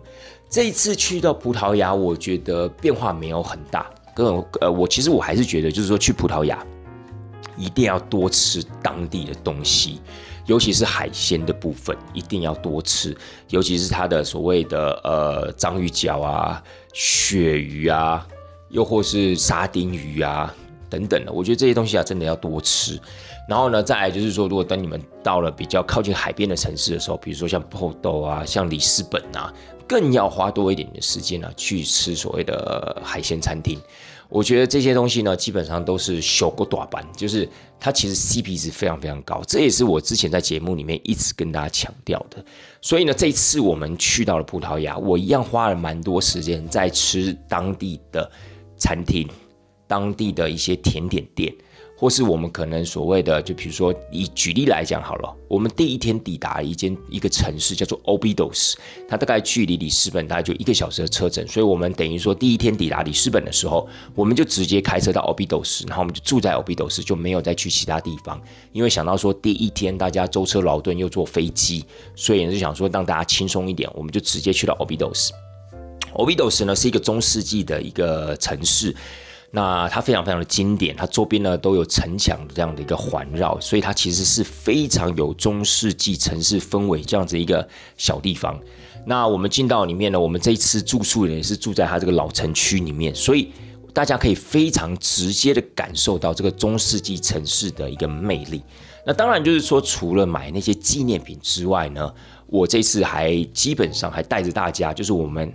[0.50, 4.26] 这一次去到葡萄牙，我觉得变化没有很大，跟
[4.62, 6.64] 呃我其实我还是觉得，就是说去葡萄牙
[7.58, 10.00] 一定要多吃当地的东西。
[10.46, 13.16] 尤其是海鲜的部分，一定要多吃。
[13.50, 18.26] 尤其是它的所谓的呃章鱼脚啊、鳕鱼啊，
[18.70, 20.54] 又或是沙丁鱼啊
[20.90, 23.00] 等等的，我觉得这些东西啊，真的要多吃。
[23.48, 29.54] 然后呢，再来就是说，如果等你们到了比较靠近海边的城市的时候，比如说像波豆啊、像里斯本啊，
[29.88, 33.80] 更要花多一点的时间呢，去吃所谓的海鲜餐厅。
[34.30, 37.48] 我觉得这些东西呢，基本上都是小过短板，就是
[37.80, 42.44] 它其实 CP 值非常非常高，这也是我之前在节目里面一直跟大家强调的。
[42.82, 48.32] 所以呢，这一次我们去到了葡萄牙，我一样花了蛮多时间在吃当地的
[48.78, 49.30] 餐厅、
[49.88, 51.54] 当地的一些甜点店。
[52.06, 58.76] 或是我们可能所谓的，就比如说以举例来讲好了，我们第一天抵达一间一个城市叫做 Obidos，
[59.10, 68.40] 它大概距离里斯本大概就一个小时的车程，所以我们等于说第一天抵达里斯本的时候，我们就直接开车到 Obidos，然后我们就住在 Obidos，就没有再去其他地方，
[68.72, 71.84] 因为想到说第一天大家舟车劳顿又坐飞机，
[72.16, 75.30] 所以就想说让大家轻松一点，我们就直接去到 Obidos。
[76.14, 78.96] Obidos 呢是一个中世纪的一个城市。
[79.56, 87.66] 那它非常非常的经典，它周边呢都有城墙这样的一个环绕，所以它其实是非常有中世纪城市氛围这样子一个
[87.96, 88.60] 小地方。
[89.06, 93.54] 那我们进到里面呢，我们这一次住宿也是住在它这个老城区里面，所以
[93.94, 98.62] 大家可以非常直接的感受到这个中世纪城市的一个魅力。
[99.06, 102.14] 那当然就是说，除了买那些纪念品之外呢，
[102.48, 105.50] 我这次还基本上还带着大家，就是我们。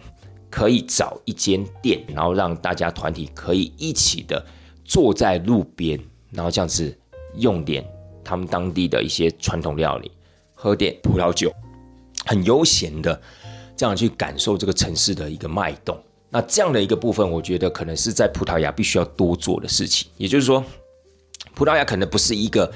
[0.51, 4.45] 可以找一间店，然后让大家团体可以一起的
[4.85, 5.99] 坐在路边，
[6.33, 6.95] 然后这样子
[7.37, 7.85] 用点
[8.25, 10.11] 他们当地的一些传统料理，
[10.53, 11.53] 喝点葡萄酒，
[12.27, 13.21] 很悠闲的
[13.77, 15.97] 这样去感受这个城市的一个脉动。
[16.29, 20.11] 那这样的一个部分，我觉得可能是在葡萄牙必须要多做的事情。
[20.17, 20.65] 也就是说，
[21.55, 22.73] 葡萄牙可能不是一个。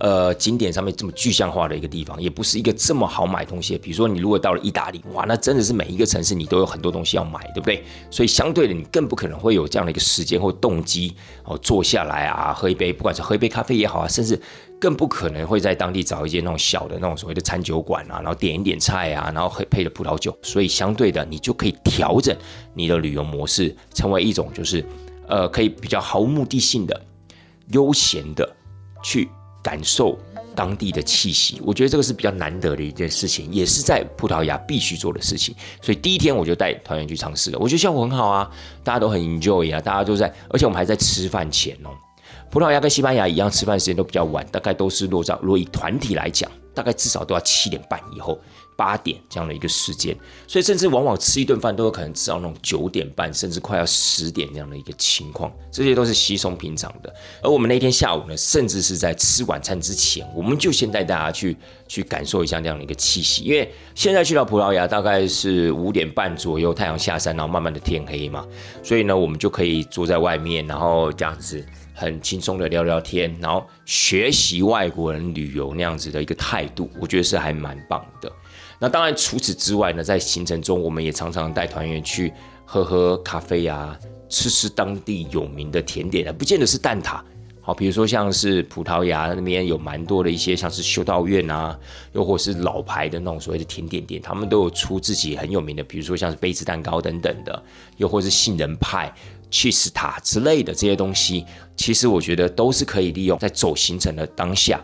[0.00, 3.76] 呃，景点上面这么具象化的一个地方，也不是一个这么好买东西。
[3.76, 7.82] 比如说，你如果到了意大利，哇，那真的是每一个城市你都有很多东西要买，对不对？
[8.10, 14.40] 所以相对的，你更不可能会有这样的一个时间或动机哦，坐下来啊，喝一杯，不管是喝一杯咖啡也好啊，甚至
[14.80, 20.36] 更不可能会在当地找一间那种小的那种所谓的餐酒馆啊，然后点一点菜啊，然后配配着葡萄酒。
[20.42, 22.36] 所以相对的，你就可以调整
[22.72, 24.84] 你的旅游模式，成为一种就是
[25.26, 27.00] 呃，可以比较毫无目的性的、
[27.72, 28.48] 悠闲的
[29.02, 29.28] 去。
[29.68, 30.18] 感受
[30.56, 31.60] 当地的气息。
[31.62, 35.54] 我觉得这个是比较难得的一件事情，也是在葡萄牙必须做的事情。
[35.82, 38.50] 所以第一天我就带团员去尝试了，我觉得效果很好啊，
[38.82, 41.90] 大家都很 enjoy 啊，大家都在，而且我们还在吃饭前哦。
[42.50, 48.40] 葡萄牙跟西班牙一样，吃饭时间都比较晚，大概都是落在，如果以团体来讲，大概至少都要七点半以后。
[48.78, 57.12] 八点这样的一个时间，所以甚至往往吃一顿饭都有可能吃到那种九点半，甚至快要十点这样的一个情况，这些都是稀松平常的。
[57.42, 61.56] 而我们那天下午呢，甚至是在吃晚餐之前，我们就先带大家去
[61.88, 68.46] 去感受一下这样的一个气息，因为现在去到葡萄牙大概是五点半左右，太阳下山，然后慢慢的天黑嘛，
[68.84, 78.30] 所以呢，我们就可以坐在外面，然后这样子很轻松的聊聊天，然后学习外国人旅游那样子的一个态度，我觉得是还蛮棒的。
[78.78, 82.32] 那当然，除此之外呢，在行程中，我们也常常带团员去
[82.64, 87.20] 喝喝咖啡啊，吃吃当地有名的甜点啊，不见得是蛋挞。
[87.60, 91.78] 好，比如说像是葡萄牙那边有蛮多的一些，像是修道院啊，
[92.12, 97.62] 又或是老牌的那种所谓的甜点店，他们都有出自己很有名的，比如说像是杯子蛋糕等等的，
[97.96, 99.12] 又或是杏仁派、
[99.50, 101.44] cheese 塔之类的这些东西，
[101.76, 104.80] 其实我觉得都是可以利用在走行程的当下。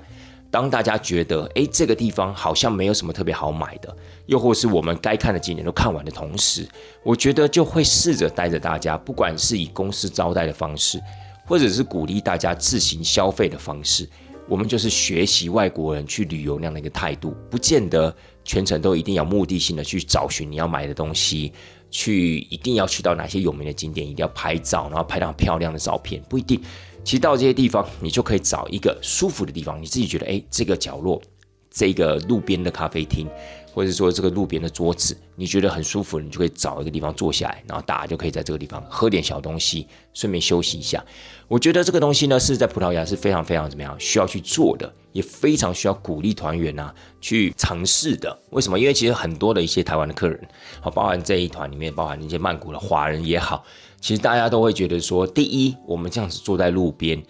[0.54, 6.64] 当大家觉得哎，这个地方好像没有什么特别好买的，又或是我们该看的景点都看完的同时，
[7.02, 11.02] 我觉得就会试着带着大家，不管是以公司招待的方式，
[11.44, 14.08] 或者是鼓励大家自行消费的方式，
[14.48, 18.14] 我们就是学习外国人去旅游那样的一个态度，不见得
[18.44, 21.52] 全程都一定要目的性的去找寻你要买的东西，
[21.90, 26.62] 去一定要去到哪些有名的景点，一定要拍照，然后拍到漂亮的照片，不一定。
[27.04, 31.20] 其实到这些地方，你就可以找一个舒服的地方，你自己觉得，哎，这个角落，
[31.70, 33.28] 这个路边的咖啡厅，
[33.74, 41.04] 或者说这个路边的桌子，你觉得很舒服，你就可以找一个地方坐下来，然后大家就可以在这个地方喝点小东西，顺便休息一下。
[41.46, 48.36] 我觉得这个东西呢，是在葡萄牙是非常非常怎么样需要去做的，也非常需要鼓励团员啊去尝试的。
[48.50, 48.78] 为什么？
[48.78, 50.40] 因为其实很多的一些台湾的客人，
[50.80, 53.62] 好，包含这一团里面，包含那些曼谷的华人也好。
[54.04, 57.22] 其实大家都会觉得说，第一，我们这样子坐在路边，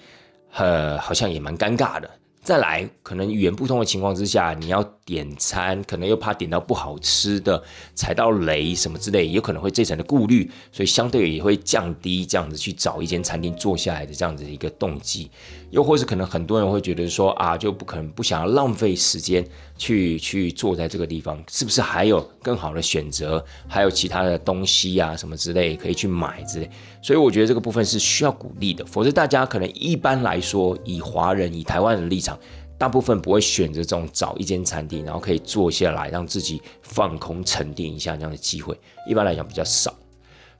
[0.55, 2.11] 呃，好像也蛮尴尬的。
[2.43, 7.63] 再来，可能语言不通的情况之下，你要点餐，可能又怕点到不好吃的，
[7.95, 15.31] 踩到雷什么之类，有可能会这层的顾虑，所以相对也会降低这样子去找一间餐厅坐下来的这样子一个动机。
[15.75, 19.45] 又或是可能很多人会觉得说啊，就不可能不想要浪费时间
[19.77, 26.71] 去去坐在这个地方，是不是还有更好的选择，还有其他的东西啊什么之类可以去买之类。
[27.03, 32.39] 所以我觉得这个部分是需要鼓励的，否则大家可能一般来说以华人以台湾的立场。
[32.77, 39.95] 大部分不会选择这种找一间餐厅，然后可以坐下来让自己放空沉淀一下这样的机会，一般来讲比较少。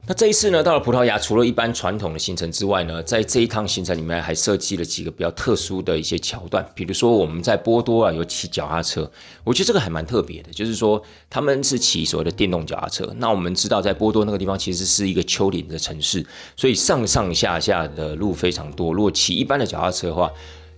[0.07, 9.11] 那这一次呢，到了葡萄牙，除了一般传统的行程之外呢，在这一趟行程里面还设计了几个比较特殊的一些桥段，比如说我们在波多啊有骑脚踏车，
[9.45, 13.11] 我觉得这个还蛮特别的，就是说他们是骑所谓的电动脚踏车。
[13.17, 16.23] 那我们知道在波多那个地方其实是一个丘陵的城市，
[16.55, 18.93] 所以上上下下的路非常多。
[18.93, 20.31] 如果骑一般的脚踏车的话，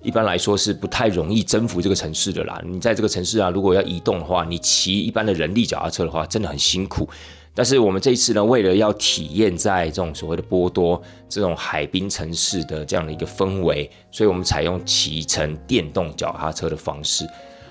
[0.02, 2.62] 一般来说是不太容易征服这个城市的啦。
[2.64, 7.08] 你在这个城市啊，如果要移动的话，你骑一般的人力脚踏车的话，真的很辛苦。
[7.56, 17.26] 但是我们这一次呢，为了要体验在这种所谓的波多这种海滨城市的这样的一个氛围，所以我们采用骑乘电动脚踏车的方式。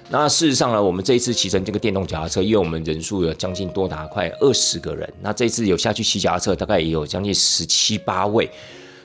[0.09, 8.49] 那事实上呢，我们这一次骑乘这个电动脚踏车，因为我们人数有将近多达快二十个人，那这次有下去骑脚踏车，大概也有将近十七八位。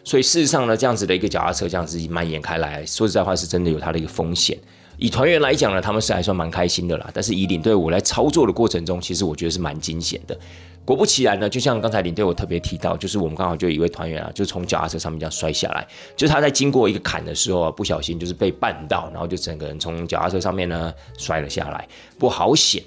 [0.02, 4.58] 所以事实上呢，这样子的一个脚踏车这样子蔓延开来，说实在话是真的有它的一个风险。
[5.00, 7.10] 以团员来讲呢，他们是还算蛮开心的啦。
[7.12, 10.38] 但是以领队我来操作的过程中，其实我觉得是蛮惊险的。
[10.84, 21.88] 果不其然呢，就像刚才领队我特别提到，就是我们刚好就有一位团员啊，就从脚踏车上面这样摔下来，就是他在经过一个坎的时候啊，不小心就是被绊到，然后就整个人从脚踏车上面呢摔了下来。
[22.18, 22.82] 不过好险，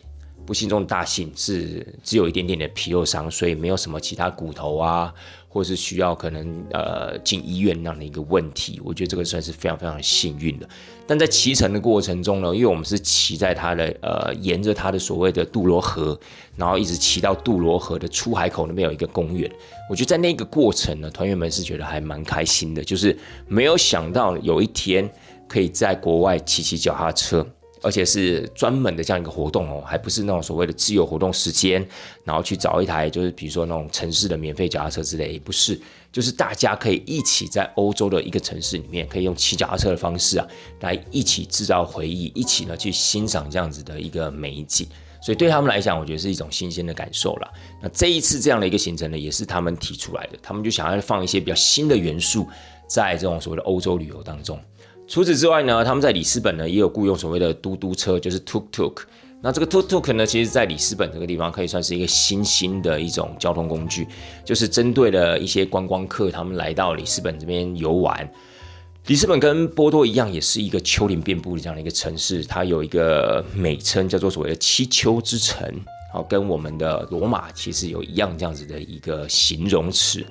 [0.46, 5.12] 不幸中大幸是只有一点点的皮肉伤，所以没有什么其他骨头啊。
[5.54, 10.68] 或是需要可能呃进医院那样的一个问题，我觉得这个算是非常非常幸运的。
[11.06, 16.18] 但在骑乘的过程中呢，因为我们是骑在它的呃沿着它的所谓的杜罗河，
[16.56, 19.52] 然后一直骑到杜罗河的出海口那边有一个公园。
[19.90, 23.18] 我觉得在那个过程呢，团员们是觉得还蛮开心的，就是
[23.48, 25.10] 没有想到有一天
[25.48, 27.46] 可以在国外骑骑脚踏车。
[27.86, 31.86] 而且是专门的这样一个活动哦，还不是那种所谓的自由活动时间，
[32.24, 35.78] 然后去找一台就是比如说那种城市的免费脚踏车之类，也不是，
[36.14, 40.48] 就是大家可以一起在欧洲的一个城市里面，可以用骑脚踏车的方式啊，
[40.82, 44.88] 来一起制造回忆，一起呢去欣赏这样子的一个美景。
[45.20, 47.50] 所以对他们来讲，我觉得是一种新鲜的感受啦。
[47.82, 52.48] 那这一次这样的一个行程呢，也是他们提出来的，他们就想要放一些比较新的元素
[52.88, 54.60] 在这种所谓的欧洲旅游当中。
[55.08, 59.02] 除此之外呢，他们在里斯本呢也有雇佣所谓的嘟嘟车，就是 tuk tuk。
[59.46, 64.08] 那这个 tuk tuk 呢，其实在里斯本这个地方可以算是一个新兴的一种交通工具，
[64.46, 68.32] 就是针对了一些观光客，他们来到里斯本这边游玩。
[69.08, 75.70] 里斯本跟波多一样，也是一个丘陵遍布的这样的一个城市，它有一个美称叫做所谓的七丘之城，
[76.14, 80.26] 好，跟我们的罗马其实有一样这样子的一个形容词。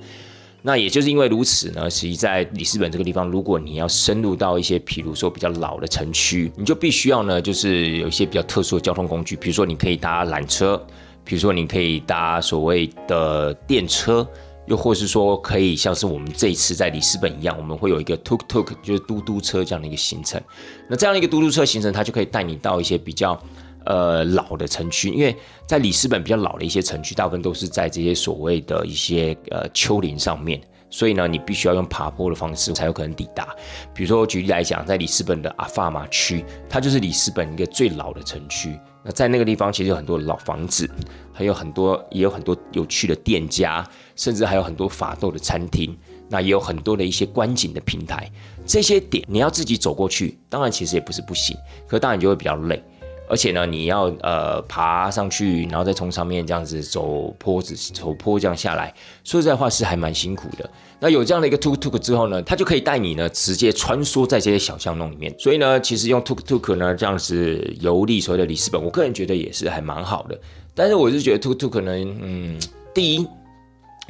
[0.65, 10.81] 那也就是因为如此呢，实际在里斯本这个地方，如果你要深入到一些，譬如说比较老的城区，你就必须要呢，就是有一些比较特殊的交通工具，比如说你可以搭缆车，
[11.25, 14.25] 比如说你可以搭所谓的电车，
[14.67, 20.41] 又或是说可以像是我们这一次在里斯本一样，我们会有一个 tuk tuk，就是嘟嘟车这样的一个行程。
[20.89, 23.37] 那这样的一个嘟嘟车行程，它就可以带你到一些比较。
[23.85, 30.61] 呃，老的城区，因为在里斯本比较老的一些城区，大部分都是在这些所谓的一些呃丘陵上面，
[30.91, 33.49] 所以呢，你必须要用爬坡的方式才有可能抵达。
[33.95, 38.79] 比如说，举例来讲，在里斯本的阿法马区，它就是里斯本一个最老的城区。
[39.05, 40.89] 那在那个地方，其实有很多老房子，
[41.33, 45.97] 还有很多也有很多有趣的店家，甚至还有很多法斗的餐厅。
[46.29, 48.31] 那也有很多的一些观景的平台，
[48.65, 51.55] 这些点你要自己走过去，当然其实也不是不行，
[51.87, 52.83] 可当然就会比较累。
[53.29, 58.93] 而且呢，你要呃爬上去，然后再从上面这样子走坡子、走坡这样下来，
[59.25, 60.69] 说实在话是还蛮辛苦的。
[61.01, 65.35] 那有这样的一个 tuk tuk 之后呢，它就可以带你呢直接穿梭在这些小巷弄里面。
[65.39, 70.39] 所以呢，其实用 tuk tuk 呢这样子游历所谓的里斯本，我个人觉得也是还蛮好的。
[70.75, 72.59] 但是我是觉得 tuk tuk 呢，嗯，
[72.95, 73.27] 第一。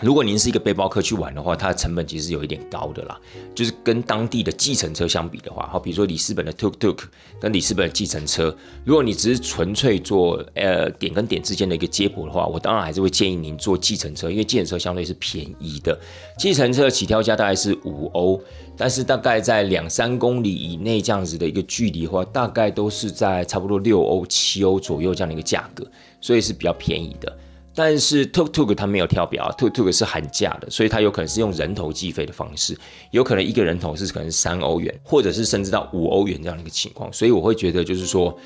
[0.03, 3.19] 如果您是一个背包客去玩的话，它的成本其实有一点高的啦。
[3.55, 6.99] 就是跟当地的计程车相比的话，好，比如说里斯本的 tuk tuk
[7.41, 15.97] 跟里斯本的计程车，如果你只是纯粹做呃点跟点之间的一个接驳的话，我当然还是会建议您坐计程车，因为计程车相对是便宜的。
[16.37, 18.41] 计程车起跳价大概是五欧，
[18.77, 25.87] 但是大概在两三公里以内这样子的一个距离的话，大概都是在差不多六欧、七欧左右这样的一个价格，
[26.21, 27.39] 所以是比较便宜的。
[27.75, 32.79] 但是 Tuk Tuk 它没有跳表，Tuk Tuk 是含价的，所以它有可能是用人头计费的方式，
[33.11, 37.11] 有可能一个人头是可能是三欧元，或者是甚至到五欧元这样的一个情况。
[37.13, 38.39] 所以我会觉得就是说，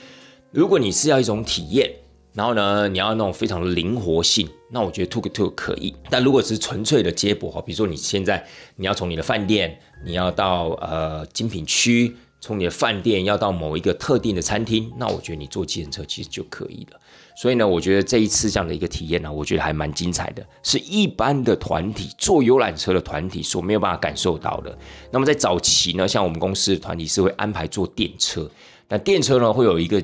[0.52, 1.90] 如果你是要一种体验，
[2.34, 5.92] 然后呢你要那种非常灵活性，那我觉得 Tuk Tuk 可以。
[6.08, 8.46] 但如果是纯粹的接驳哈，比如说你现在
[8.76, 17.00] 你要从你的饭店，你要到呃精品区，从你的饭店要到某一个特定的餐厅，那我觉得你坐计程车其实就可以了。
[17.36, 24.76] 所以呢，我觉得这一次这样的一个体验呢，我觉得还蛮精彩的，是一般的团体坐游览车的团体所没有办法感受到的。
[25.10, 28.50] 那么在早期呢，像我们公司的团体是会安排坐电车，
[28.88, 30.02] 但电车呢会有一个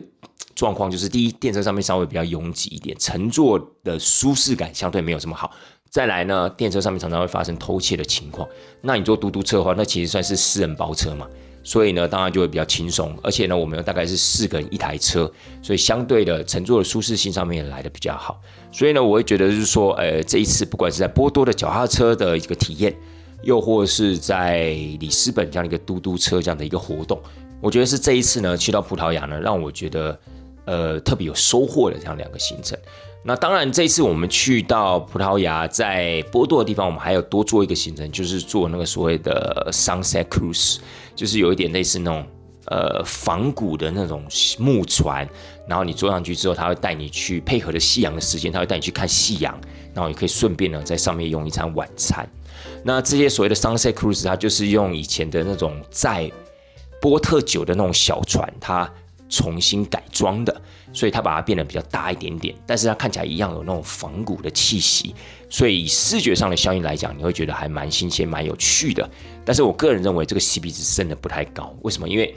[0.54, 5.50] 状况，就是第一，电车上面稍微比较拥挤一点，乘坐的舒适感相对没有这么好。
[5.88, 8.46] 再来呢，电车上面常常会发生偷窃的情况。
[8.82, 11.26] 那你坐嘟嘟车的话，那其实算是私人包车嘛。
[11.64, 15.30] 所以呢，当然就会比较轻松，而且呢，我们大概是四个人一台车，
[15.62, 18.40] 所以相对的乘坐的舒适性上面也来的比较好。
[18.70, 22.94] 所以呢，我会觉得就是说，呃，这一次不管是在波多的脚踏车的一个体验，
[23.42, 27.20] 又或是在里斯本这样的一个嘟嘟车这样的一个活动，
[27.60, 30.18] 我觉得是这一次呢去到葡萄牙呢，让我觉得
[30.64, 32.78] 呃特别有收获的这样两个行程。
[33.24, 40.78] 那当然，这一次我们去到葡萄牙，在波多的地方，我们还有多做一个行程，就是做那个所谓的 sunset cruise，
[41.14, 42.26] 就是有一点类似那种
[42.66, 44.24] 呃仿古的那种
[44.58, 45.28] 木船，
[45.66, 49.58] 然后你坐上去之后，他会带你去配合着夕阳的时间，他会带你去看夕阳，
[49.94, 52.28] 然后也可以顺便呢在上面用一餐晚餐。
[52.84, 56.30] 那这些所谓的 sunset cruise，它就是用以前的那种在
[57.00, 58.90] 波特酒的那种小船，它
[59.28, 60.62] 重新改装的。
[60.94, 65.14] 所以它把它变得比较大一点点，但是它看起来一样有那种仿古的气息，
[65.48, 69.08] 所以以视觉上的效应来讲，你会觉得还蛮新鲜、蛮有趣的。
[69.44, 72.08] 但是我个人认为这个 CP 值真的不太高，为什么？
[72.08, 72.34] 因为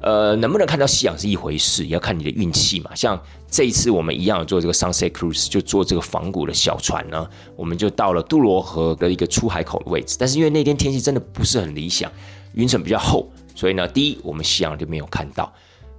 [0.00, 2.94] 呃，能不能看到夕阳是一回事，也要看你的运气嘛。
[2.94, 3.18] 像
[3.50, 7.26] 这一次我们一样做这个 Sunset Cruise，就坐这个仿古的小船呢，
[7.56, 12.12] 我们就到了杜罗河的一个出海口的位置，但是因为那天天气真的不是很理想，
[12.52, 15.50] 云层比较厚，所以呢，第一我们夕阳就没有看到。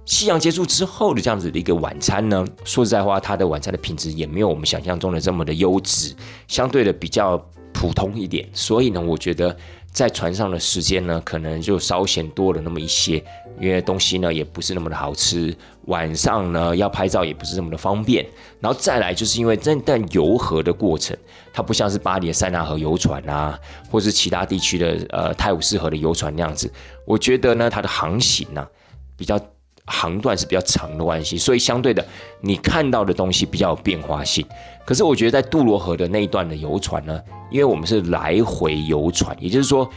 [0.04, 6.14] 夕阳结束之后的这样子的一个晚餐呢，说实在话，它的晚餐的品质也没有我们想象中的这么的优质，
[6.46, 7.36] 相对的比较
[7.72, 8.48] 普通一点。
[8.52, 9.56] 所以呢，我觉得
[9.96, 13.16] 在船上的时间呢，可能就稍显多了那么一些，
[13.58, 15.56] 因为东西呢也不是那么的好吃。
[15.86, 18.22] 晚上呢要拍照也不是那么的方便。
[18.60, 21.16] 然后再来就是因为这段游河的过程，
[21.50, 23.58] 它不像是巴黎的塞纳河游船啊，
[23.90, 26.70] 或是其他地区的呃泰晤士河的游船那样子。
[27.06, 28.68] 我觉得呢，它的航行呢
[29.16, 29.40] 比较。
[29.88, 32.04] 航段是比较长的关系，所以相对的，
[32.40, 34.44] 你看到的东西比较有变化性。
[34.86, 37.20] 可是我觉得在杜罗河的那一段的游船呢，
[37.50, 39.90] 因为我们是来回游船，也就是说，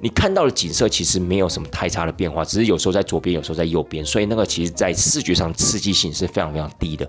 [0.00, 7.08] 你看到的景色其实没有什么太差的变化，只是有时候在左边，有时候在右边，所以那个其实在视觉上刺激性是非常非常低的。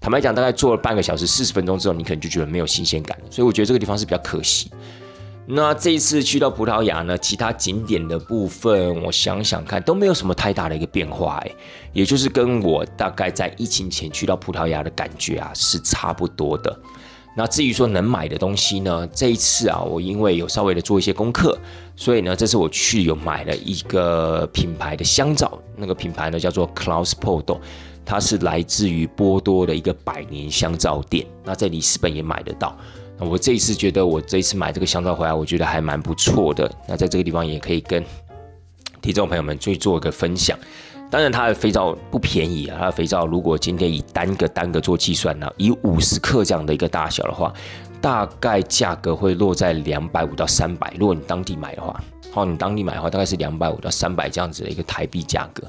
[0.00, 3.24] 坦白讲，大概坐了半个小时、四十分钟之后，你可能就觉得没有新鲜感了。
[3.30, 4.70] 所以我觉得这个地方是比较可惜。
[5.46, 11.50] 那这一次去到葡萄牙呢，其他景点的部分，我想想看都没有什么太大的一个变化，哎，
[11.92, 16.74] 也就是跟我大概在疫情前去到葡萄牙的感觉啊是差不多的。
[17.36, 21.58] 那至于说能买的东西呢，这一次啊，我因为有稍微的做一些功课，
[21.94, 27.60] 所以呢，这次我去有买了一个品牌的香皂，那个品牌呢叫做 c l a u s p o d o
[28.06, 32.76] 它是来自于波多的一个百年香皂店，那在里斯本也买得到。
[33.28, 36.70] 我这一次觉得，我这一次买这个香皂回来，我觉得还蛮不错的。
[36.86, 38.04] 那在这个地方也可以跟
[39.00, 40.58] 听众朋友们去做一个分享。
[41.10, 42.76] 当然，它的肥皂不便宜啊。
[42.80, 47.52] 它的肥皂如果今天以单个单个做计算呢，以五十克这样的一个大小的话，
[48.00, 50.92] 大概价格会落在两百五到三百。
[50.98, 52.02] 如果你当地买的话，
[52.32, 55.62] 好，你当地买的话，大概是两百五到三百这样子的一个台币价格。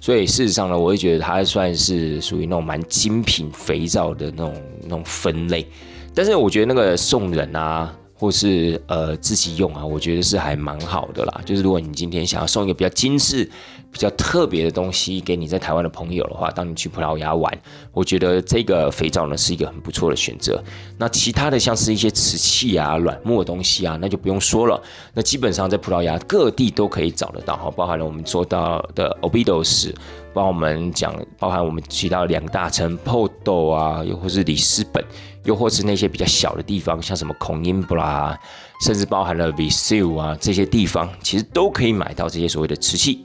[0.00, 5.66] 所以事实上呢，我会觉得它算是属于那种蛮精品肥皂的那种那种分类。
[6.14, 11.40] 但是我觉得那个送人啊，或是呃自己用啊，我觉得是还蛮好的啦。
[11.44, 13.48] 就是如果你今天想要送一个比较精致、
[13.92, 17.52] 比较特别的东西给你在台湾的朋友的话，当你去葡萄牙玩，
[17.92, 20.62] 我觉得这个肥皂呢是一个很不错的选择。
[20.96, 24.80] 那其他的像是一些瓷器啊、软木的东西啊，那就不用说了。
[25.12, 29.92] 那基本上在葡萄牙各地都可以找得到哈，包含了我们做到的 Obidos。
[30.32, 35.04] 帮我们讲，包含我们提到两大城 Porto 啊，又或是里斯本，
[35.42, 38.38] 又或是那些比较小的地方，像什么孔因布拉，
[38.86, 43.24] 甚至包含了 Viseu 啊这些地方，其实都可以买到这些所谓的瓷器，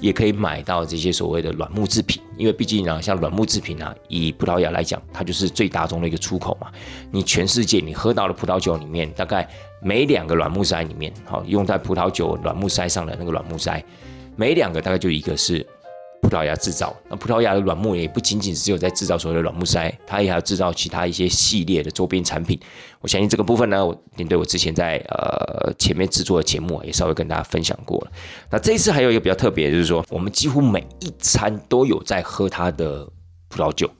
[0.00, 2.20] 也可以买到这些所谓的软木制品。
[2.36, 6.68] 因为毕竟呢，像软木制品啊，以葡萄牙来讲，它就是最大宗的一个出口嘛。
[7.10, 9.48] 你全世界你喝到的葡萄酒里面，大概
[9.82, 13.84] 每两个软木塞里面，好用在葡萄酒软木塞上的那个软木塞，
[14.36, 15.66] 每两个大概就一个是。
[16.22, 22.58] 葡萄牙制造，那葡萄牙的软木也不仅仅只有在制造所谓的软木塞，它也还要制造其他一些系列的周边产品。
[23.00, 28.12] 我相信这个部分呢，我领队我之前在呃前面制作的节目也稍微跟大家分享过了。
[28.50, 33.04] 那这一次还有一个比较特别，就是说我们几乎每一餐都有在喝它的
[33.48, 33.90] 葡萄酒。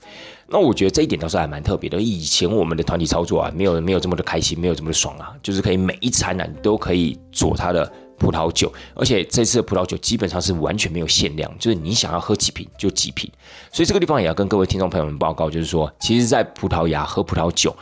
[0.46, 2.00] 那我觉得这一点倒是还蛮特别的。
[2.00, 7.90] 以前我们的团体操作啊，没有没有这么的开心，没有这么的爽啊，就是可以每一餐呢都可以做它的。
[8.20, 13.28] 葡萄酒，而且这次的葡萄酒基本上是完全没有限量，就是你想要喝几瓶就几瓶。
[13.72, 17.74] 所以这个地方也要跟各位听众朋友们报告，就是说，其实，在葡萄牙喝葡萄酒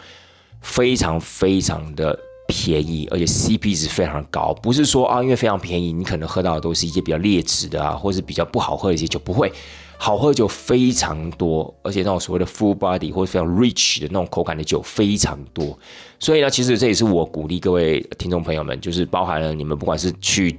[0.62, 2.16] 非常非常的
[2.46, 4.54] 便宜，而且 CP 值非常高。
[4.62, 9.52] 不是说啊，因为非常便宜，你可能喝到的都是一些比较劣质的啊，或是比较不好喝的一些酒，不会。
[10.00, 15.76] 好喝酒非常多，而且那种所谓的 full body 或者非常 rich 的那种口感的酒非常多，
[16.20, 20.56] 所以呢，其实这也是我鼓励各位听众朋友们，就是包含了你们不管是去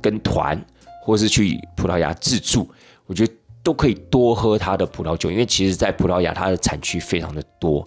[0.00, 0.58] 跟团，
[1.04, 2.66] 或是去葡萄牙自助，
[3.06, 7.86] 我觉得都可以多喝它的葡萄酒，因为其实，在葡萄牙它的产区非常的多，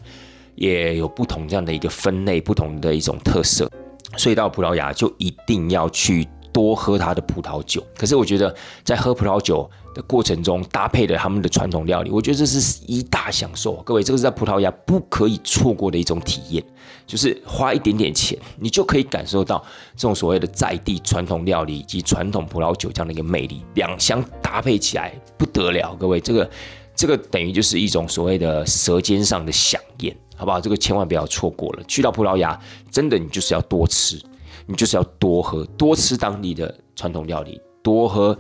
[0.54, 3.68] 也有不同这样的一个分类，不同的一种特色，
[4.16, 6.28] 所以到葡萄牙就一定要去。
[6.54, 13.74] 多喝它的葡萄酒，可是我觉得在喝葡萄酒的过程中，搭配的他们的传统料理，我觉得这是一大享受。
[13.78, 16.64] 各位，这个是在葡萄牙不可以错过的一种体验，
[17.08, 19.62] 就是花一点点钱，你就可以感受到
[19.96, 25.96] 这种所谓的在地传统料理以及传统葡萄酒这样的一个魅力，两相搭配起来不得了。
[26.00, 26.50] 各位，这个
[26.96, 30.62] 这个等于就是一种所谓的舌尖上的享宴，好不好？
[30.62, 31.84] 这个千万不要错过了。
[31.88, 32.60] 去到葡萄牙，
[32.92, 34.22] 真的你就是要多吃。
[34.66, 38.38] 你就是要多喝、多吃当地的传统料理，多喝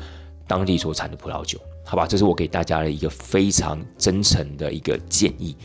[0.48, 2.06] 当地所产的葡萄酒，好吧？
[2.08, 5.56] 这是我给大家的一个非常真诚的一个建议。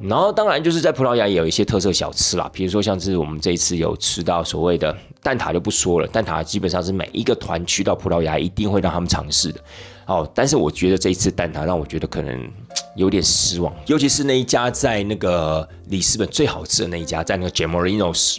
[0.00, 9.60] 然后，当然就是在葡萄牙也有一些特色小吃啦，比如说像是我们这一次有吃到所谓的蛋挞就不说了，蛋挞基本上是每一个团去到葡萄牙一定会让他们尝试的。
[10.06, 12.50] 哦，但是我觉得这一次蛋挞让我觉得可能
[12.96, 18.38] 有点失望，尤其是那一家在那个里斯本最好吃的那一家，在那个 Gemorinos。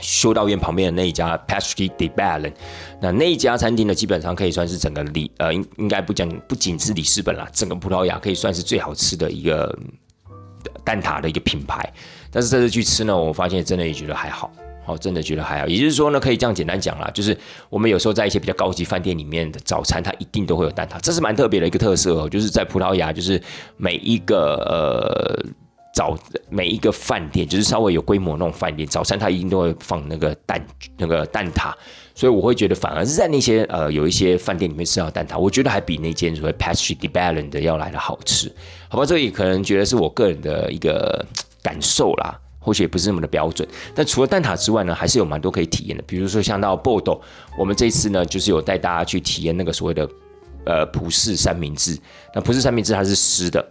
[0.00, 2.52] 修道院旁边的那一家 Pastry de Balen，
[3.00, 9.76] 那那一家餐厅呢，基本上可以算是整个里呃，应应该不讲不仅是里斯本啦，整个葡萄牙可以算是最好吃的一个
[10.84, 11.92] 蛋挞的一个品牌。
[12.30, 14.50] 但是这次去吃呢，我发现真的也觉得还好，
[14.84, 15.66] 好，真的觉得还好。
[15.66, 17.36] 也就是说呢，可以这样简单讲啦，就是
[17.70, 22.28] 我们有时候在一些比较高级饭店里面的早餐，它一定都会有蛋挞，这是蛮特别的一个特色哦。
[22.28, 23.40] 就是在葡萄牙，就是
[23.76, 25.44] 每一个呃。
[25.98, 26.16] 早
[26.48, 30.64] 每一个饭店就是稍微有规模那种饭店，早餐它一定都会放那个蛋
[30.96, 31.72] 那个蛋挞，
[32.14, 38.48] 所以我会觉得反而是在那些呃有一些饭店里面吃到蛋挞，我觉得还比那间所谓 Pastry de b a l a n 的要来的好吃，
[38.88, 39.04] 好吧？
[39.04, 41.26] 这也可能觉得是我个人的一个
[41.64, 42.38] 感受啦。
[42.60, 43.66] 或许也不是那么的标准。
[43.94, 46.02] 但除了蛋挞之外呢，还是有蛮多可以体验的。
[46.06, 47.18] 比如说像到 Bodo，
[47.58, 50.08] 我们这次呢，就是有带大家去体验那个所谓的
[50.66, 51.98] 呃葡式三明治。
[52.34, 53.66] 那葡式三明治它是湿的。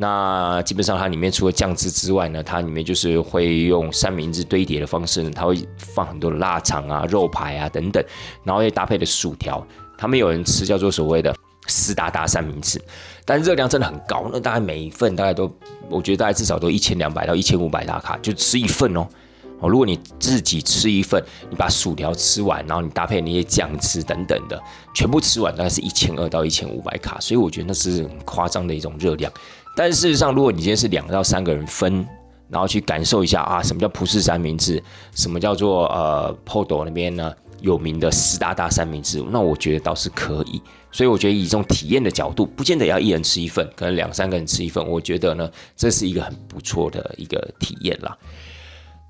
[0.00, 8.00] 那基本上它里面除了酱汁之外呢，它里面就是会用三明治堆叠的方式呢，它会放很多的腊肠啊、肉排啊等等，
[8.44, 9.66] 然后也搭配的薯条。
[9.96, 11.34] 他们有人吃叫做所谓的
[11.66, 12.80] 斯达达三明治，
[13.24, 15.52] 但热量真的很高，那大概每一份大概都，
[15.90, 19.04] 我觉得大概至少都一千两百到一千五百大卡，就吃一份哦。
[19.60, 21.20] 哦，如果你自己吃一份，
[21.50, 24.62] 你把薯条吃完，然后你搭配那些酱汁等等的，
[24.94, 29.32] 全部吃完大概是一千二到一千五百卡，所以我觉得那是很夸张的一种热量。
[29.76, 32.06] 但事实上，如果你今天是两到三个人分，
[32.48, 34.82] 然后去感受一下啊，什么叫葡式三明治，
[35.14, 40.60] 什么叫做呃 Podo 那边呢有名的湿哒哒三明治，那我觉得倒是可以。
[40.90, 48.16] 所以我觉得以这种体验的角度，不见得要一人吃一份，可能两三个人吃一份，我觉得呢，这是一个很不错的一个体验啦。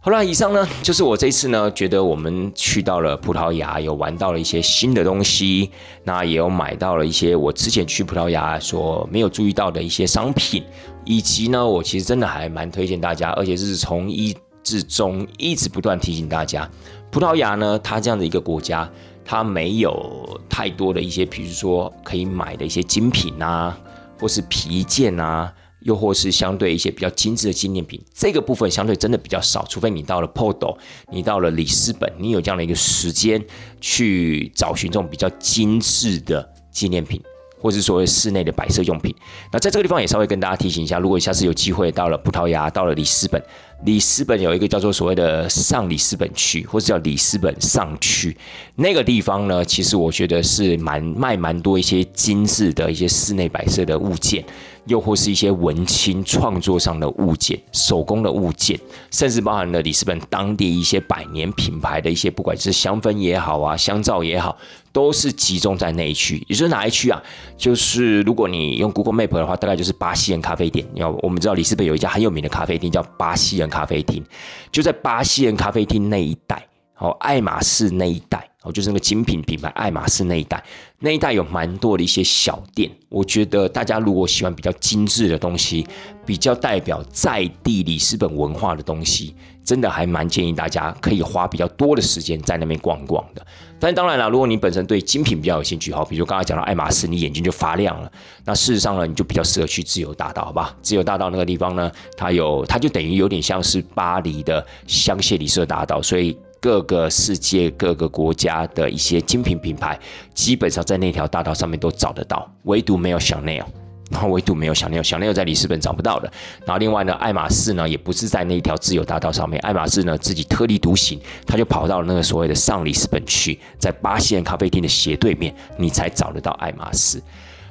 [0.00, 5.70] 好了，以上呢就是我这次呢觉得我们去到了葡萄牙，有玩到了一些新的东西，
[6.04, 10.62] 那也有买到了一些我之前去葡萄牙所没有注意到的一些商品，
[11.04, 16.70] 以及呢我其实真的还蛮推荐大家，而且是从一至终一直不断提醒大家，
[17.10, 18.88] 葡萄牙呢它这样的一个国家，
[19.24, 23.76] 它没有太多的一些，比如说可以买的一些精品啊，
[24.20, 25.52] 或是皮件啊。
[25.80, 30.76] 又或是相对一些比较精致的纪念品，这个部分相对真的比较少，除非你到了 Podo，
[31.10, 33.42] 你到了里斯本，你有这样的一个时间
[33.80, 37.22] 去找寻这种比较精致的纪念品，
[37.60, 39.14] 或是所谓室内的摆设用品。
[39.52, 43.42] 那在这个地方也稍微跟大家提醒一下，如果下次有机会到了葡萄牙，到了里斯本。
[43.84, 48.36] 里斯本有一个叫做所谓的上里斯本区，或者叫里斯本上区，
[48.74, 54.44] 那个地方呢，其实我觉得是蛮卖蛮多一些精致的一些室内摆设的物件，
[54.88, 58.76] 又或是一些文青创作上的物件、手工的物件，
[59.12, 64.58] 甚至包含了里斯本当地一些百年品牌的一些，不管是香氛也好啊，香皂也好，
[64.92, 66.44] 都是集中在那一区。
[66.48, 67.22] 也就是哪一区啊？
[67.56, 70.84] 就是如果你用 Google Map 的话，大概就是巴西人咖啡店。
[70.94, 73.68] 要我们知道里斯本有一家很有名的咖啡店叫巴西人。
[73.68, 74.24] 咖啡厅
[74.72, 76.66] 就在巴西人咖啡厅那一带，
[76.98, 80.62] 哦，爱马仕那一带，哦，就是那个精品品牌爱马仕那一带，
[80.98, 82.90] 那一带有蛮多的一些小店。
[83.08, 85.86] 我觉得大家如果喜欢比较精致的东西，
[86.26, 89.34] 比较代表在地里斯本文化的东西。
[89.64, 93.46] 真的还蛮建议大家可以花比较多的时间在那边逛逛的。
[93.78, 98.10] 但当然了，如果你本身对精品比较有兴趣，哈，比如刚才讲到爱马仕，你眼睛就发亮了。
[98.46, 100.74] 那事实上呢，你就比较适合去自由大道，好吧？
[100.80, 109.98] 自由大道那个地方呢，它有，它就等于有点像是巴黎的香榭里舍大道，所以各个世界各个国家的一些精品品牌，
[110.34, 113.66] 基本上在那条大道上面都找得到，唯独没有香奈儿。
[114.10, 116.32] 然后唯独没有小内，小内在里斯本找不到的。
[116.64, 127.18] 然后另外呢，爱马仕呢也不是在那一条自由大道上面，爱马仕呢自己特立独行，他就跑到了那个所谓的上里斯本去，在巴西人咖啡厅的斜对面，你才找得到爱马仕，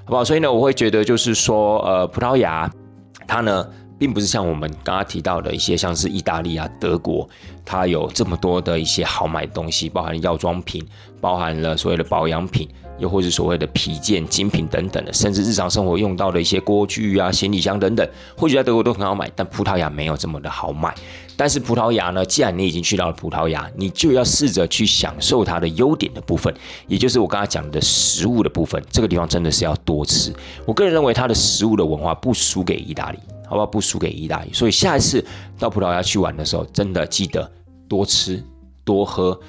[0.06, 0.24] 好不好？
[0.24, 2.72] 所以呢，我会觉得就是说，呃，葡萄牙
[3.26, 3.68] 它呢，
[3.98, 7.28] 并不是像我们刚刚提到的一些，像是意大利啊、德国，
[7.66, 10.86] 它有这么多的一些好买东西，包含药妆品，
[11.20, 12.68] 包含了所谓的保养品。
[13.00, 20.96] 又或是所谓的皮件、精品等等的，甚至日常生活用到的一些锅具啊、行李箱等等，或许在德国都很好买，但葡萄牙没有这么的好买。
[21.36, 26.52] 但是葡萄牙呢，既然你已经去到了葡萄牙，你就要试着去享受它的优点的部分，
[26.88, 28.84] 也就是我刚才讲的食物的部分。
[28.90, 30.34] 这个地方真的是要多吃。
[30.66, 33.66] 我个人认为它的食物的文化不输给意大利，好不好？
[33.66, 34.54] 不输给意大利。
[34.54, 35.26] 所以下一次
[35.58, 37.50] 到葡萄牙去玩的时候，真的记得
[37.88, 38.44] 多吃
[38.84, 39.40] 多喝。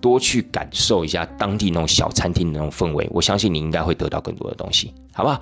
[0.00, 5.40] 多去感受一下当地那种小餐厅的那种氛围，我相信你应该会得到更多的东西，好不好？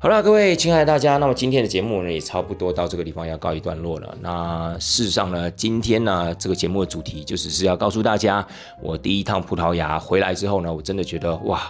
[0.00, 4.18] 好了，各位亲爱的大家，那么今天的节目呢也差不多到这个地方要告一段落了。
[4.20, 8.44] 那事实上呢，今天呢这个节目的主题就只是要告诉大家，
[8.82, 11.62] 我第一趟葡萄牙回来之后呢，我真的觉得哇，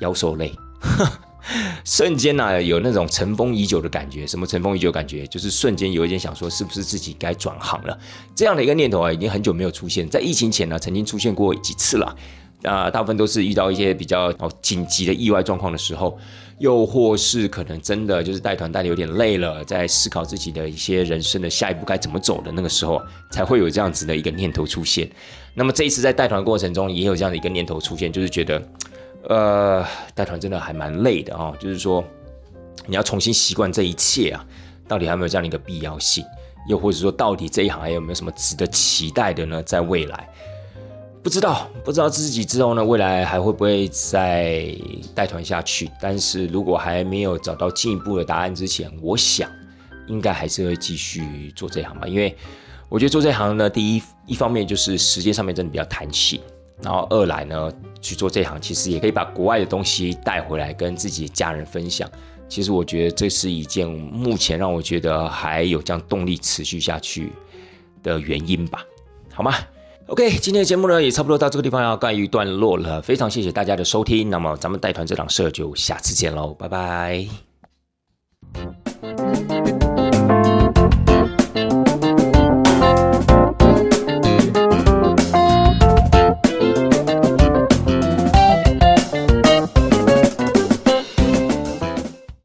[0.00, 0.52] 腰受累。
[1.84, 4.26] 瞬间呢，有那种尘封已久的感觉。
[4.26, 5.26] 什么尘封已久感觉？
[5.26, 7.98] 就是瞬间有一点想说，是不是自己该转行了？
[8.34, 12.16] 这样的一个念头啊，已经很久没有出现在疫情前呢，曾经出现过几次了。
[12.64, 16.18] 啊，大部分都是遇到一些比较紧急的意外状况的时候，
[16.58, 25.08] 又或是可能真的就是带团带的有点累了，在思考自己的一些人生的下一步该怎么走的那个时候，才会有这样子的一个念头出现。
[25.54, 28.60] 那么这一次在带团过程中，也有这样的一个念头出现，就是觉得。
[29.24, 32.04] 呃，带团真的还蛮累的哦，就是说
[32.86, 34.44] 你要重新习惯这一切啊，
[34.86, 36.24] 到底还有没有这样的一个必要性？
[36.68, 39.62] 又或者说，到底这一行还有没有什么值得期待的呢？
[39.62, 40.28] 在未来，
[41.22, 44.76] 不知道，不知道自己之后呢，未来还会不会再
[45.14, 45.90] 带团下去？
[45.98, 49.50] 但是如果还没有找到进一步的答案之前，我想
[50.08, 52.36] 应该还是会继续做这行吧，因为
[52.90, 56.38] 我觉得做这行呢，第一一方面就是时间上面真的比较弹性，
[56.82, 62.08] 然后二来呢，去做这行其实也可以把国外的东西带回来跟自己家人分享。
[62.48, 67.30] 其实我觉得这是一件目前让我觉得还有这样动力持续下去
[68.02, 68.82] 的原因吧，
[69.34, 69.52] 好吗
[70.06, 77.26] ？OK，今天的节目呢也差不多到这个地方要告一段落了，非常谢谢大家的收听，那么咱们带团这档社就下次见喽，拜拜。